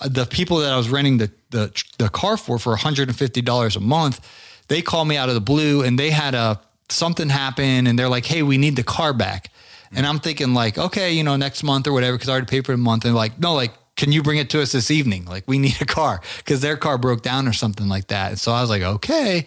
Uh, 0.00 0.08
The 0.08 0.26
people 0.26 0.58
that 0.58 0.72
I 0.72 0.76
was 0.76 0.88
renting 0.88 1.18
the, 1.18 1.30
the, 1.50 1.84
the 1.98 2.08
car 2.08 2.36
for, 2.36 2.58
for 2.58 2.76
$150 2.76 3.76
a 3.76 3.80
month, 3.80 4.28
they 4.68 4.82
called 4.82 5.08
me 5.08 5.16
out 5.16 5.28
of 5.28 5.34
the 5.34 5.40
blue 5.40 5.82
and 5.82 5.98
they 5.98 6.10
had 6.10 6.34
a, 6.34 6.60
something 6.92 7.28
happened 7.28 7.88
and 7.88 7.98
they're 7.98 8.08
like, 8.08 8.26
Hey, 8.26 8.42
we 8.42 8.58
need 8.58 8.76
the 8.76 8.82
car 8.82 9.12
back. 9.12 9.50
And 9.94 10.06
I'm 10.06 10.20
thinking 10.20 10.54
like, 10.54 10.78
okay, 10.78 11.12
you 11.12 11.22
know, 11.22 11.36
next 11.36 11.62
month 11.62 11.86
or 11.86 11.92
whatever, 11.92 12.16
because 12.16 12.28
I 12.28 12.32
already 12.32 12.46
paid 12.46 12.64
for 12.64 12.72
the 12.72 12.78
month. 12.78 13.04
And 13.04 13.14
like, 13.14 13.38
no, 13.38 13.54
like, 13.54 13.72
can 13.96 14.10
you 14.10 14.22
bring 14.22 14.38
it 14.38 14.48
to 14.50 14.62
us 14.62 14.72
this 14.72 14.90
evening? 14.90 15.26
Like, 15.26 15.44
we 15.46 15.58
need 15.66 15.80
a 15.80 15.86
car 15.86 16.20
because 16.38 16.60
their 16.60 16.76
car 16.76 16.98
broke 16.98 17.22
down 17.22 17.46
or 17.46 17.52
something 17.52 17.88
like 17.88 18.08
that. 18.08 18.30
And 18.30 18.40
so 18.40 18.52
I 18.52 18.60
was 18.60 18.70
like, 18.70 18.82
okay. 18.82 19.46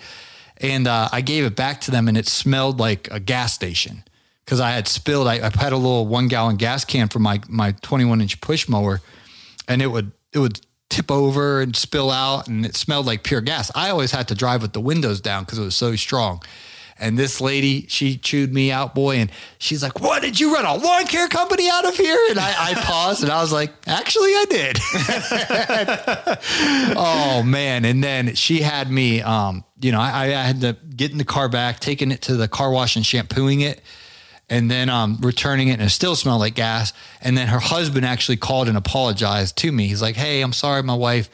And 0.57 0.87
uh, 0.87 1.09
I 1.11 1.21
gave 1.21 1.45
it 1.45 1.55
back 1.55 1.81
to 1.81 1.91
them, 1.91 2.07
and 2.07 2.17
it 2.17 2.27
smelled 2.27 2.79
like 2.79 3.09
a 3.11 3.19
gas 3.19 3.53
station 3.53 4.03
because 4.45 4.61
I 4.61 4.71
had 4.71 4.87
spilled. 4.87 5.27
I, 5.27 5.33
I 5.35 5.51
had 5.53 5.73
a 5.73 5.77
little 5.77 6.07
one 6.07 6.29
gallon 6.29 6.55
gas 6.55 6.85
can 6.85 7.09
for 7.09 7.19
my 7.19 7.41
my 7.49 7.73
21 7.81 8.21
inch 8.21 8.39
push 8.39 8.69
mower, 8.69 9.01
and 9.67 9.81
it 9.81 9.87
would 9.87 10.13
it 10.31 10.39
would 10.39 10.61
tip 10.89 11.11
over 11.11 11.59
and 11.59 11.75
spill 11.75 12.09
out, 12.09 12.47
and 12.47 12.65
it 12.65 12.77
smelled 12.77 13.05
like 13.05 13.23
pure 13.23 13.41
gas. 13.41 13.69
I 13.75 13.89
always 13.89 14.11
had 14.11 14.29
to 14.29 14.35
drive 14.35 14.61
with 14.61 14.71
the 14.71 14.79
windows 14.79 15.19
down 15.19 15.43
because 15.43 15.59
it 15.59 15.63
was 15.63 15.75
so 15.75 15.93
strong. 15.97 16.41
And 16.97 17.17
this 17.17 17.41
lady, 17.41 17.87
she 17.89 18.17
chewed 18.17 18.53
me 18.53 18.71
out, 18.71 18.95
boy, 18.95 19.17
and 19.17 19.29
she's 19.57 19.83
like, 19.83 19.99
"What 19.99 20.21
did 20.21 20.39
you 20.39 20.53
run 20.53 20.63
a 20.63 20.75
lawn 20.75 21.05
care 21.07 21.27
company 21.27 21.69
out 21.69 21.85
of 21.85 21.97
here?" 21.97 22.17
And 22.29 22.39
I, 22.39 22.69
I 22.69 22.73
paused, 22.73 23.21
and 23.21 23.31
I 23.31 23.41
was 23.41 23.51
like, 23.51 23.73
"Actually, 23.85 24.29
I 24.29 24.45
did." 24.49 24.77
oh 26.97 27.43
man! 27.43 27.83
And 27.83 28.01
then 28.01 28.35
she 28.35 28.61
had 28.61 28.89
me, 28.89 29.21
um, 29.21 29.65
you 29.81 29.91
know, 29.91 29.99
I, 29.99 30.27
I 30.27 30.43
had 30.43 30.61
to 30.61 30.77
get 30.95 31.11
in 31.11 31.17
the 31.17 31.25
car 31.25 31.49
back, 31.49 31.81
taking 31.81 32.11
it 32.11 32.21
to 32.23 32.37
the 32.37 32.47
car 32.47 32.71
wash 32.71 32.95
and 32.95 33.05
shampooing 33.05 33.59
it, 33.59 33.81
and 34.49 34.71
then 34.71 34.87
um, 34.87 35.17
returning 35.21 35.67
it, 35.67 35.73
and 35.73 35.81
it 35.81 35.89
still 35.89 36.15
smelled 36.15 36.39
like 36.39 36.55
gas. 36.55 36.93
And 37.19 37.37
then 37.37 37.49
her 37.49 37.59
husband 37.59 38.05
actually 38.05 38.37
called 38.37 38.69
and 38.69 38.77
apologized 38.77 39.57
to 39.57 39.71
me. 39.71 39.87
He's 39.87 40.01
like, 40.01 40.15
"Hey, 40.15 40.41
I'm 40.41 40.53
sorry, 40.53 40.81
my 40.81 40.95
wife 40.95 41.29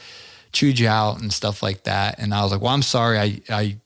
chewed 0.52 0.80
you 0.80 0.88
out 0.88 1.22
and 1.22 1.32
stuff 1.32 1.62
like 1.62 1.84
that." 1.84 2.18
And 2.18 2.34
I 2.34 2.42
was 2.42 2.52
like, 2.52 2.62
"Well, 2.62 2.74
I'm 2.74 2.82
sorry, 2.82 3.20
I, 3.20 3.42
I, 3.48 3.78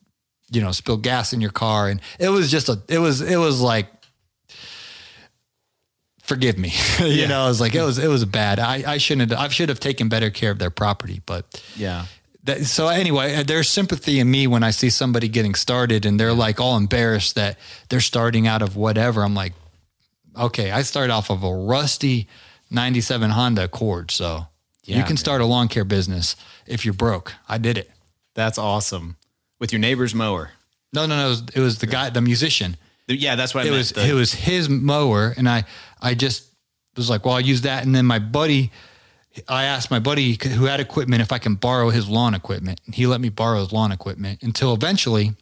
you 0.51 0.61
know, 0.61 0.71
spilled 0.71 1.03
gas 1.03 1.33
in 1.33 1.41
your 1.41 1.51
car." 1.51 1.89
And 1.89 2.01
it 2.19 2.29
was 2.29 2.49
just 2.51 2.69
a, 2.69 2.81
it 2.87 2.99
was, 2.99 3.21
it 3.21 3.37
was 3.37 3.61
like 3.61 3.87
forgive 6.23 6.57
me. 6.57 6.73
you 6.99 7.27
know, 7.27 7.45
it 7.45 7.49
was 7.49 7.61
like 7.61 7.75
it 7.75 7.81
was 7.83 7.97
it 7.97 8.07
was 8.07 8.25
bad. 8.25 8.59
I, 8.59 8.83
I 8.93 8.97
shouldn't 8.97 9.31
have 9.31 9.39
I 9.39 9.47
should 9.49 9.69
have 9.69 9.79
taken 9.79 10.09
better 10.09 10.29
care 10.29 10.51
of 10.51 10.59
their 10.59 10.69
property. 10.71 11.21
But 11.25 11.63
Yeah. 11.75 12.05
that, 12.43 12.65
so 12.65 12.87
anyway, 12.87 13.35
uh, 13.35 13.43
there's 13.43 13.69
sympathy 13.69 14.19
in 14.19 14.29
me 14.29 14.47
when 14.47 14.63
I 14.63 14.71
see 14.71 14.89
somebody 14.89 15.27
getting 15.27 15.55
started 15.55 16.05
and 16.05 16.19
they're 16.19 16.33
like 16.33 16.59
all 16.59 16.77
embarrassed 16.77 17.35
that 17.35 17.57
they're 17.89 17.99
starting 17.99 18.47
out 18.47 18.61
of 18.61 18.75
whatever. 18.75 19.23
I'm 19.23 19.35
like, 19.35 19.53
okay, 20.35 20.71
I 20.71 20.81
started 20.81 21.13
off 21.13 21.29
of 21.29 21.43
a 21.43 21.53
rusty 21.53 22.27
97 22.71 23.29
Honda 23.31 23.65
Accord. 23.65 24.09
So 24.11 24.47
you 24.85 24.95
Yeah, 24.97 25.03
can 25.03 25.17
start 25.17 25.41
a 25.41 25.45
lawn 25.45 25.67
care 25.67 25.85
business 25.85 26.35
if 26.65 26.85
you're 26.85 26.93
broke. 26.95 27.33
I 27.47 27.57
did 27.59 27.77
it. 27.77 27.91
That's 28.33 28.57
awesome. 28.57 29.17
With 29.65 29.73
your 29.73 29.79
neighbor's 29.79 30.13
mower. 30.13 30.51
No, 30.93 31.07
no, 31.07 31.17
no. 31.17 31.25
It 31.25 31.29
was, 31.29 31.43
it 31.55 31.59
was 31.59 31.77
the 31.79 31.87
guy, 31.87 32.11
the 32.11 32.21
musician. 32.21 32.77
Yeah, 33.07 33.35
that's 33.35 33.55
what 33.55 33.63
I 33.63 33.67
it 33.67 33.71
meant. 33.71 33.77
was 33.79 33.91
The- 33.93 34.07
it 34.07 34.13
was 34.13 34.31
his 34.31 34.69
mower 34.69 35.33
and 35.35 35.49
i 35.49 35.63
i 36.01 36.13
just 36.13 36.45
was 36.95 37.09
like 37.09 37.25
well 37.25 37.33
i'll 37.33 37.41
use 37.41 37.61
that 37.61 37.83
and 37.83 37.95
then 37.95 38.05
my 38.05 38.19
buddy 38.19 38.71
i 39.47 39.63
asked 39.65 39.89
my 39.91 39.99
buddy 39.99 40.37
who 40.43 40.65
had 40.65 40.79
equipment 40.79 41.21
if 41.21 41.31
i 41.31 41.37
can 41.39 41.55
borrow 41.55 41.89
his 41.89 42.07
lawn 42.07 42.33
equipment 42.35 42.79
and 42.85 42.93
he 42.95 43.05
let 43.07 43.21
me 43.21 43.29
borrow 43.29 43.59
his 43.59 43.71
lawn 43.71 43.91
equipment 43.91 44.41
until 44.43 44.73
eventually 44.73 45.33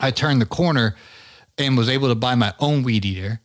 i 0.00 0.10
turned 0.10 0.40
the 0.40 0.46
corner 0.46 0.94
and 1.58 1.76
was 1.76 1.88
able 1.88 2.08
to 2.08 2.14
buy 2.14 2.34
my 2.34 2.52
own 2.58 2.82
weed 2.82 3.04
eater 3.04 3.40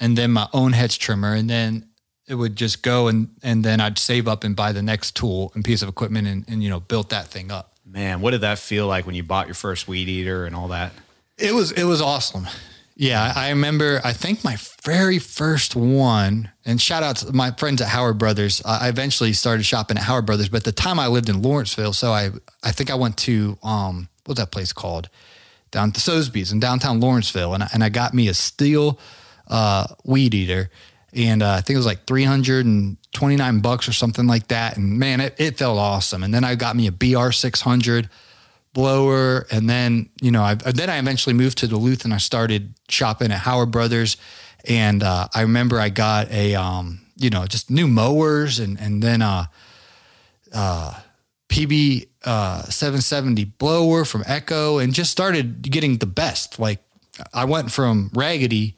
and 0.00 0.16
then 0.18 0.30
my 0.32 0.48
own 0.52 0.72
hedge 0.72 0.98
trimmer 0.98 1.34
and 1.34 1.48
then 1.50 1.88
it 2.28 2.34
would 2.36 2.54
just 2.54 2.82
go 2.82 3.08
and 3.08 3.28
and 3.42 3.64
then 3.64 3.80
i'd 3.80 3.98
save 3.98 4.28
up 4.28 4.44
and 4.44 4.54
buy 4.54 4.70
the 4.72 4.82
next 4.82 5.16
tool 5.16 5.50
and 5.54 5.64
piece 5.64 5.82
of 5.82 5.88
equipment 5.88 6.28
and, 6.28 6.44
and 6.48 6.62
you 6.62 6.70
know 6.70 6.78
built 6.80 7.08
that 7.08 7.26
thing 7.26 7.50
up 7.50 7.74
Man, 7.90 8.20
what 8.20 8.32
did 8.32 8.42
that 8.42 8.58
feel 8.58 8.86
like 8.86 9.06
when 9.06 9.14
you 9.14 9.22
bought 9.22 9.46
your 9.46 9.54
first 9.54 9.88
weed 9.88 10.08
eater 10.08 10.44
and 10.44 10.54
all 10.54 10.68
that? 10.68 10.92
It 11.38 11.54
was 11.54 11.72
it 11.72 11.84
was 11.84 12.02
awesome. 12.02 12.46
Yeah, 12.94 13.32
I 13.34 13.50
remember. 13.50 14.00
I 14.04 14.12
think 14.12 14.44
my 14.44 14.56
very 14.84 15.18
first 15.18 15.76
one, 15.76 16.50
and 16.66 16.82
shout 16.82 17.02
out 17.02 17.16
to 17.18 17.32
my 17.32 17.52
friends 17.52 17.80
at 17.80 17.88
Howard 17.88 18.18
Brothers. 18.18 18.60
I 18.64 18.88
eventually 18.88 19.32
started 19.32 19.62
shopping 19.64 19.96
at 19.96 20.02
Howard 20.02 20.26
Brothers, 20.26 20.48
but 20.48 20.58
at 20.58 20.64
the 20.64 20.72
time 20.72 20.98
I 20.98 21.06
lived 21.06 21.28
in 21.28 21.40
Lawrenceville, 21.40 21.94
so 21.94 22.12
I 22.12 22.30
I 22.62 22.72
think 22.72 22.90
I 22.90 22.94
went 22.94 23.16
to 23.18 23.56
um 23.62 24.08
what's 24.26 24.40
that 24.40 24.50
place 24.50 24.72
called 24.72 25.08
down 25.70 25.92
to 25.92 26.00
Sotheby's 26.00 26.52
in 26.52 26.60
downtown 26.60 27.00
Lawrenceville, 27.00 27.54
and 27.54 27.62
I, 27.62 27.68
and 27.72 27.82
I 27.82 27.88
got 27.88 28.12
me 28.12 28.28
a 28.28 28.32
Stihl 28.32 28.98
uh, 29.46 29.86
weed 30.04 30.34
eater, 30.34 30.70
and 31.14 31.42
uh, 31.42 31.52
I 31.52 31.60
think 31.62 31.76
it 31.76 31.78
was 31.78 31.86
like 31.86 32.06
three 32.06 32.24
hundred 32.24 32.66
and 32.66 32.97
twenty 33.12 33.36
nine 33.36 33.60
bucks 33.60 33.88
or 33.88 33.92
something 33.92 34.26
like 34.26 34.48
that. 34.48 34.76
And 34.76 34.98
man, 34.98 35.20
it, 35.20 35.34
it 35.38 35.58
felt 35.58 35.78
awesome. 35.78 36.22
And 36.22 36.32
then 36.32 36.44
I 36.44 36.54
got 36.54 36.76
me 36.76 36.86
a 36.86 36.92
BR 36.92 37.30
six 37.30 37.60
hundred 37.60 38.08
blower, 38.72 39.46
and 39.50 39.68
then 39.68 40.08
you 40.20 40.30
know, 40.30 40.42
I 40.42 40.54
then 40.54 40.90
I 40.90 40.98
eventually 40.98 41.34
moved 41.34 41.58
to 41.58 41.68
Duluth 41.68 42.04
and 42.04 42.14
I 42.14 42.18
started 42.18 42.74
shopping 42.88 43.32
at 43.32 43.40
Howard 43.40 43.70
Brothers, 43.70 44.16
and 44.64 45.02
uh, 45.02 45.28
I 45.34 45.42
remember 45.42 45.80
I 45.80 45.88
got 45.88 46.30
a 46.30 46.54
um, 46.54 47.00
you 47.16 47.30
know 47.30 47.46
just 47.46 47.70
new 47.70 47.88
mowers 47.88 48.58
and 48.58 48.78
and 48.80 49.02
then 49.02 49.22
uh, 49.22 49.46
uh, 50.54 50.94
PB 51.48 52.08
uh, 52.24 52.62
770 52.62 53.44
blower 53.44 54.04
from 54.04 54.22
Echo, 54.26 54.78
and 54.78 54.94
just 54.94 55.10
started 55.10 55.62
getting 55.62 55.98
the 55.98 56.06
best. 56.06 56.58
Like 56.58 56.80
I 57.32 57.44
went 57.44 57.72
from 57.72 58.10
raggedy 58.14 58.76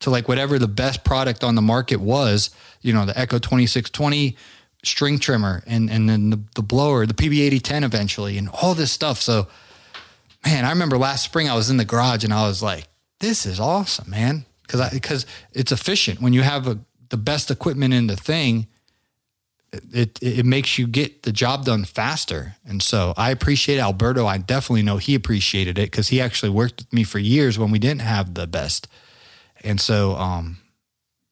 to 0.00 0.10
like 0.10 0.28
whatever 0.28 0.58
the 0.58 0.68
best 0.68 1.04
product 1.04 1.44
on 1.44 1.54
the 1.54 1.62
market 1.62 2.00
was. 2.00 2.50
You 2.80 2.92
know, 2.92 3.06
the 3.06 3.18
Echo 3.18 3.38
2620 3.38 4.36
string 4.82 5.18
trimmer 5.18 5.62
and 5.66 5.90
and 5.90 6.08
then 6.08 6.30
the, 6.30 6.40
the 6.56 6.62
blower, 6.62 7.06
the 7.06 7.14
PB8010 7.14 7.84
eventually, 7.84 8.38
and 8.38 8.48
all 8.48 8.74
this 8.74 8.92
stuff. 8.92 9.20
So, 9.20 9.48
man, 10.44 10.64
I 10.64 10.70
remember 10.70 10.98
last 10.98 11.24
spring 11.24 11.48
I 11.48 11.54
was 11.54 11.70
in 11.70 11.76
the 11.76 11.84
garage 11.84 12.24
and 12.24 12.32
I 12.32 12.46
was 12.46 12.62
like, 12.62 12.88
"This 13.20 13.46
is 13.46 13.60
awesome, 13.60 14.10
man!" 14.10 14.44
Because 14.62 14.80
I 14.80 14.90
because 14.90 15.26
it's 15.52 15.72
efficient 15.72 16.20
when 16.20 16.32
you 16.32 16.42
have 16.42 16.66
a, 16.66 16.78
the 17.10 17.16
best 17.16 17.50
equipment 17.50 17.94
in 17.94 18.06
the 18.06 18.16
thing. 18.16 18.66
It, 19.72 19.84
it 19.92 20.18
it 20.22 20.46
makes 20.46 20.78
you 20.78 20.88
get 20.88 21.22
the 21.22 21.30
job 21.30 21.64
done 21.64 21.84
faster, 21.84 22.56
and 22.66 22.82
so 22.82 23.14
I 23.16 23.30
appreciate 23.30 23.78
Alberto. 23.78 24.26
I 24.26 24.38
definitely 24.38 24.82
know 24.82 24.96
he 24.96 25.14
appreciated 25.14 25.78
it 25.78 25.92
because 25.92 26.08
he 26.08 26.20
actually 26.20 26.50
worked 26.50 26.80
with 26.80 26.92
me 26.92 27.04
for 27.04 27.20
years 27.20 27.56
when 27.56 27.70
we 27.70 27.78
didn't 27.78 28.00
have 28.00 28.34
the 28.34 28.48
best, 28.48 28.88
and 29.64 29.80
so 29.80 30.14
um, 30.16 30.58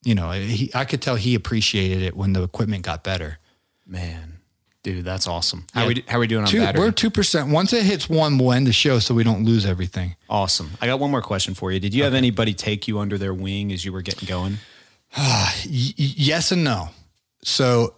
you 0.04 0.14
know, 0.14 0.30
he, 0.32 0.70
I 0.74 0.84
could 0.84 1.02
tell 1.02 1.16
he 1.16 1.34
appreciated 1.34 2.02
it 2.02 2.16
when 2.16 2.32
the 2.32 2.42
equipment 2.42 2.82
got 2.84 3.02
better. 3.04 3.38
Man, 3.86 4.38
dude, 4.82 5.04
that's 5.04 5.26
awesome. 5.26 5.66
How 5.74 5.82
Yeah. 5.82 5.88
we 5.88 6.04
how 6.08 6.18
we 6.20 6.26
doing 6.26 6.44
on 6.44 6.48
Two, 6.50 6.60
battery? 6.60 6.80
we're 6.80 6.90
two 6.92 7.10
percent. 7.10 7.48
Once 7.50 7.72
it 7.72 7.84
hits 7.84 8.08
one, 8.08 8.38
we'll 8.38 8.52
end 8.52 8.66
the 8.66 8.72
show 8.72 8.98
so 8.98 9.14
we 9.14 9.24
don't 9.24 9.44
lose 9.44 9.64
everything. 9.66 10.14
awesome. 10.28 10.70
I 10.80 10.86
got 10.86 11.00
one 11.00 11.10
more 11.10 11.22
question 11.22 11.54
for 11.54 11.72
you. 11.72 11.80
Did 11.80 11.94
you 11.94 12.04
have 12.04 12.14
anybody 12.14 12.54
take 12.54 12.86
you 12.86 12.98
under 12.98 13.18
their 13.18 13.34
wing 13.34 13.72
as 13.72 13.84
you 13.84 13.92
were 13.92 14.02
getting 14.02 14.28
going? 14.28 14.58
Y- 15.16 15.92
yes 15.96 16.52
and 16.52 16.64
no. 16.64 16.90
So 17.42 17.94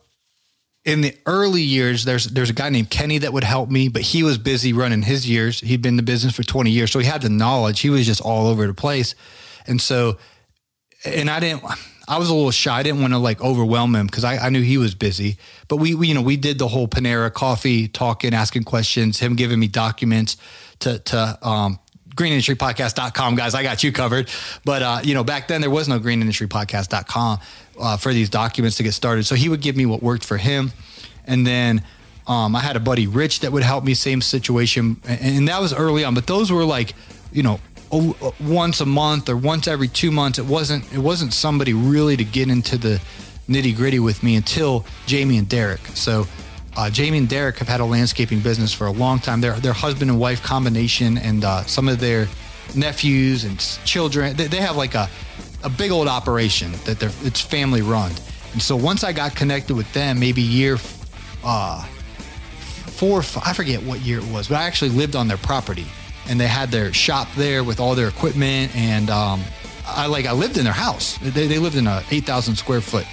in 0.85 1.01
the 1.01 1.15
early 1.27 1.63
years, 1.63 2.05
there's 2.05 2.27
there's 2.27 2.51
a 2.51 2.55
guy 2.55 2.71
named 2.71 2.89
Kenny 2.91 3.19
that 3.19 3.33
would 3.33 3.45
help 3.45 3.69
me, 3.71 3.89
but 3.89 4.03
he 4.03 4.23
was 4.23 4.39
busy 4.39 4.73
running 4.73 5.03
his 5.03 5.29
years. 5.29 5.61
He'd 5.61 5.83
been 5.83 5.95
in 5.95 5.97
the 5.97 6.03
business 6.03 6.35
for 6.35 6.43
20 6.43 6.71
years, 6.71 6.91
so 6.93 6.99
he 7.01 7.05
had 7.07 7.23
the 7.23 7.29
knowledge. 7.29 7.81
He 7.81 7.91
was 7.91 8.07
just 8.07 8.21
all 8.21 8.47
over 8.47 8.67
the 8.67 8.75
place, 8.75 9.15
and 9.67 9.81
so, 9.81 10.19
and 11.05 11.31
I 11.31 11.41
didn't. 11.41 11.65
I 12.09 12.19
was 12.19 12.29
a 12.29 12.35
little 12.35 12.51
shy. 12.51 12.77
I 12.77 12.83
didn't 12.83 13.03
want 13.03 13.13
to 13.13 13.19
like 13.19 13.41
overwhelm 13.41 13.95
him 13.95 14.07
because 14.07 14.25
I, 14.25 14.37
I 14.37 14.49
knew 14.49 14.63
he 14.63 14.79
was 14.79 14.97
busy. 14.97 15.39
But 15.69 15.77
we, 15.77 15.95
we, 15.95 16.09
you 16.09 16.15
know, 16.15 16.23
we 16.23 16.37
did 16.37 16.59
the 16.59 16.67
whole 16.67 16.89
Panera 16.89 17.33
coffee, 17.33 17.87
talking, 17.87 18.35
asking 18.35 18.65
questions, 18.65 19.21
him 19.21 19.37
giving 19.37 19.61
me 19.61 19.69
documents 19.69 20.37
to 20.81 20.99
to 20.99 21.39
um, 21.47 21.79
greenindustrypodcast.com 22.15 23.35
guys 23.35 23.55
i 23.55 23.63
got 23.63 23.85
you 23.85 23.93
covered 23.93 24.29
but 24.65 24.83
uh, 24.83 25.01
you 25.03 25.15
know 25.15 25.25
back 25.25 25.49
then 25.49 25.61
there 25.61 25.71
was 25.71 25.89
no 25.89 25.99
greenindustrypodcast.com 25.99 27.39
uh, 27.81 27.97
for 27.97 28.13
these 28.13 28.29
documents 28.29 28.77
to 28.77 28.83
get 28.83 28.93
started 28.93 29.25
so 29.25 29.35
he 29.35 29.49
would 29.49 29.61
give 29.61 29.77
me 29.77 29.87
what 29.87 30.03
worked 30.03 30.25
for 30.25 30.37
him 30.37 30.73
and 31.27 31.47
then 31.47 31.83
um, 32.27 32.55
i 32.57 32.61
had 32.61 32.77
a 32.77 32.81
buddy 32.81 33.07
rich 33.07 33.41
that 33.41 33.53
would 33.53 33.63
help 33.63 33.85
me 33.85 33.95
same 33.95 34.21
situation 34.21 35.01
and, 35.07 35.21
and 35.21 35.49
that 35.49 35.61
was 35.61 35.73
early 35.73 36.05
on 36.05 36.15
but 36.15 36.27
those 36.27 36.51
were 36.51 36.65
like 36.65 36.95
you 37.33 37.43
know 37.43 37.61
once 37.91 38.81
a 38.81 38.87
month 38.87 39.29
or 39.29 39.37
once 39.37 39.67
every 39.67 39.89
two 39.89 40.11
months 40.11 40.39
it 40.39 40.47
wasn't 40.47 40.85
it 40.93 40.99
wasn't 40.99 41.33
somebody 41.33 41.73
really 41.73 42.17
to 42.17 42.25
get 42.25 42.49
into 42.49 42.79
the 42.79 43.01
nitty 43.49 43.75
gritty 43.75 43.99
with 43.99 44.23
me 44.23 44.37
until 44.37 44.85
jamie 45.07 45.39
and 45.39 45.49
derek 45.49 45.81
so 45.95 46.27
uh, 46.77 46.89
Jamie 46.89 47.19
and 47.19 47.29
Derek 47.29 47.59
have 47.59 47.69
had 47.69 47.81
a 47.81 47.85
landscaping 47.85 48.41
business 48.41 48.73
for 48.73 48.87
a 48.87 48.93
long 48.93 49.19
time. 49.19 49.41
They're 49.41 49.59
their 49.59 49.73
husband 49.73 50.11
and 50.11 50.21
wife 50.21 50.43
combination, 50.43 51.19
and 51.19 51.45
uh, 51.45 51.65
some 51.65 51.89
of 51.89 51.99
their 51.99 52.29
nephews 52.77 53.45
and 53.45 53.59
children. 53.85 54.37
They, 54.37 54.47
they 54.47 54.59
have 54.59 54.77
like 54.77 54.95
a 54.95 55.09
a 55.63 55.69
big 55.69 55.91
old 55.91 56.09
operation 56.09 56.73
that 56.85 56.99
they're 56.99 57.11
it's 57.23 57.41
family 57.41 57.83
run. 57.83 58.13
And 58.53 58.63
so 58.63 58.77
once 58.77 59.05
I 59.05 59.13
got 59.13 59.35
connected 59.35 59.75
with 59.75 59.93
them, 59.93 60.19
maybe 60.19 60.43
year 60.43 60.79
uh, 61.45 61.85
four, 62.87 63.19
I 63.45 63.53
forget 63.53 63.83
what 63.83 64.01
year 64.01 64.19
it 64.19 64.29
was, 64.33 64.49
but 64.49 64.57
I 64.57 64.65
actually 64.65 64.91
lived 64.91 65.17
on 65.17 65.29
their 65.29 65.37
property, 65.39 65.87
and 66.29 66.41
they 66.41 66.47
had 66.47 66.71
their 66.71 66.93
shop 66.93 67.29
there 67.37 67.65
with 67.65 67.81
all 67.81 67.95
their 67.95 68.09
equipment, 68.09 68.75
and 68.77 69.11
um, 69.11 69.43
I 69.87 70.07
like 70.07 70.27
I 70.27 70.33
lived 70.33 70.59
in 70.59 70.65
their 70.65 70.73
house. 70.73 71.19
They, 71.19 71.47
they 71.47 71.59
lived 71.59 71.77
in 71.77 71.87
a 71.87 72.03
eight 72.11 72.25
thousand 72.25 72.57
square 72.57 72.81
foot, 72.81 73.05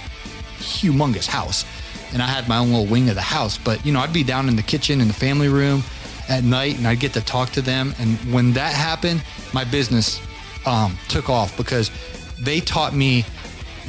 humongous 0.58 1.26
house, 1.26 1.64
and 2.12 2.22
I 2.22 2.26
had 2.26 2.48
my 2.48 2.58
own 2.58 2.70
little 2.72 2.86
wing 2.86 3.08
of 3.08 3.14
the 3.14 3.20
house. 3.20 3.58
But 3.58 3.84
you 3.84 3.92
know, 3.92 4.00
I'd 4.00 4.12
be 4.12 4.24
down 4.24 4.48
in 4.48 4.56
the 4.56 4.62
kitchen 4.62 5.00
in 5.00 5.08
the 5.08 5.14
family 5.14 5.48
room 5.48 5.82
at 6.28 6.44
night, 6.44 6.78
and 6.78 6.86
I'd 6.86 7.00
get 7.00 7.14
to 7.14 7.20
talk 7.20 7.50
to 7.50 7.62
them. 7.62 7.94
And 7.98 8.16
when 8.32 8.52
that 8.52 8.74
happened, 8.74 9.22
my 9.52 9.64
business 9.64 10.20
um, 10.66 10.96
took 11.08 11.28
off 11.28 11.56
because 11.56 11.90
they 12.38 12.60
taught 12.60 12.94
me 12.94 13.24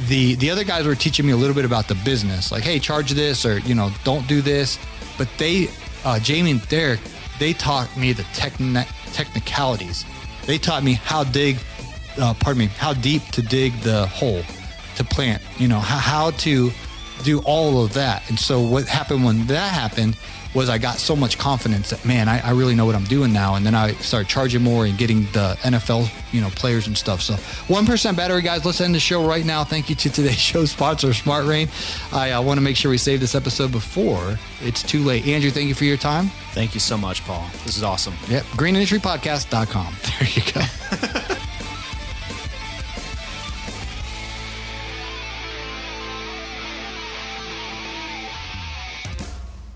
the 0.08 0.34
the 0.36 0.50
other 0.50 0.64
guys 0.64 0.86
were 0.86 0.94
teaching 0.94 1.26
me 1.26 1.32
a 1.32 1.36
little 1.36 1.54
bit 1.54 1.64
about 1.64 1.88
the 1.88 1.94
business, 1.96 2.50
like 2.50 2.62
hey, 2.62 2.78
charge 2.78 3.10
this 3.10 3.44
or 3.44 3.58
you 3.60 3.74
know 3.74 3.90
don't 4.04 4.26
do 4.26 4.40
this. 4.40 4.78
But 5.18 5.28
they, 5.36 5.68
uh, 6.04 6.18
Jamie 6.18 6.52
and 6.52 6.68
Derek, 6.68 7.00
they 7.40 7.52
taught 7.54 7.94
me 7.96 8.12
the 8.12 8.22
techni- 8.34 8.86
technicalities. 9.12 10.04
They 10.46 10.58
taught 10.58 10.84
me 10.84 10.92
how 10.92 11.24
dig, 11.24 11.56
uh, 12.18 12.34
pardon 12.34 12.60
me, 12.60 12.66
how 12.66 12.92
deep 12.92 13.22
to 13.32 13.42
dig 13.42 13.72
the 13.80 14.06
hole 14.06 14.42
to 14.96 15.04
plant. 15.04 15.42
You 15.58 15.66
know 15.66 15.80
how, 15.80 15.98
how 15.98 16.30
to 16.30 16.70
do 17.24 17.40
all 17.40 17.82
of 17.82 17.94
that. 17.94 18.28
And 18.28 18.38
so 18.38 18.60
what 18.60 18.86
happened 18.86 19.24
when 19.24 19.46
that 19.46 19.72
happened 19.72 20.16
was 20.54 20.68
I 20.68 20.78
got 20.78 20.98
so 20.98 21.14
much 21.14 21.38
confidence 21.38 21.90
that 21.90 22.04
man, 22.04 22.28
I, 22.28 22.40
I 22.40 22.50
really 22.50 22.74
know 22.74 22.86
what 22.86 22.94
I'm 22.94 23.04
doing 23.04 23.32
now. 23.32 23.54
And 23.54 23.64
then 23.64 23.74
I 23.74 23.92
started 23.94 24.28
charging 24.28 24.62
more 24.62 24.86
and 24.86 24.98
getting 24.98 25.22
the 25.32 25.56
NFL, 25.62 26.08
you 26.32 26.40
know, 26.40 26.48
players 26.50 26.86
and 26.86 26.96
stuff. 26.96 27.22
So 27.22 27.34
one 27.72 27.86
percent 27.86 28.16
battery, 28.16 28.42
guys. 28.42 28.64
Let's 28.64 28.80
end 28.80 28.94
the 28.94 29.00
show 29.00 29.26
right 29.26 29.44
now. 29.44 29.64
Thank 29.64 29.88
you 29.88 29.94
to 29.96 30.10
today's 30.10 30.34
show 30.38 30.64
sponsor, 30.64 31.14
Smart 31.14 31.46
Rain. 31.46 31.68
I 32.12 32.32
uh, 32.32 32.42
want 32.42 32.58
to 32.58 32.62
make 32.62 32.76
sure 32.76 32.90
we 32.90 32.98
save 32.98 33.20
this 33.20 33.34
episode 33.34 33.72
before 33.72 34.38
it's 34.60 34.82
too 34.82 35.02
late. 35.04 35.26
Andrew, 35.26 35.50
thank 35.50 35.68
you 35.68 35.74
for 35.74 35.84
your 35.84 35.96
time. 35.96 36.26
Thank 36.52 36.74
you 36.74 36.80
so 36.80 36.96
much, 36.96 37.24
Paul. 37.24 37.46
This 37.64 37.76
is 37.76 37.82
awesome. 37.82 38.14
Yep, 38.28 38.44
greenindustrypodcast.com. 38.56 39.94
There 40.20 40.28
you 40.28 40.52
go. 40.52 41.06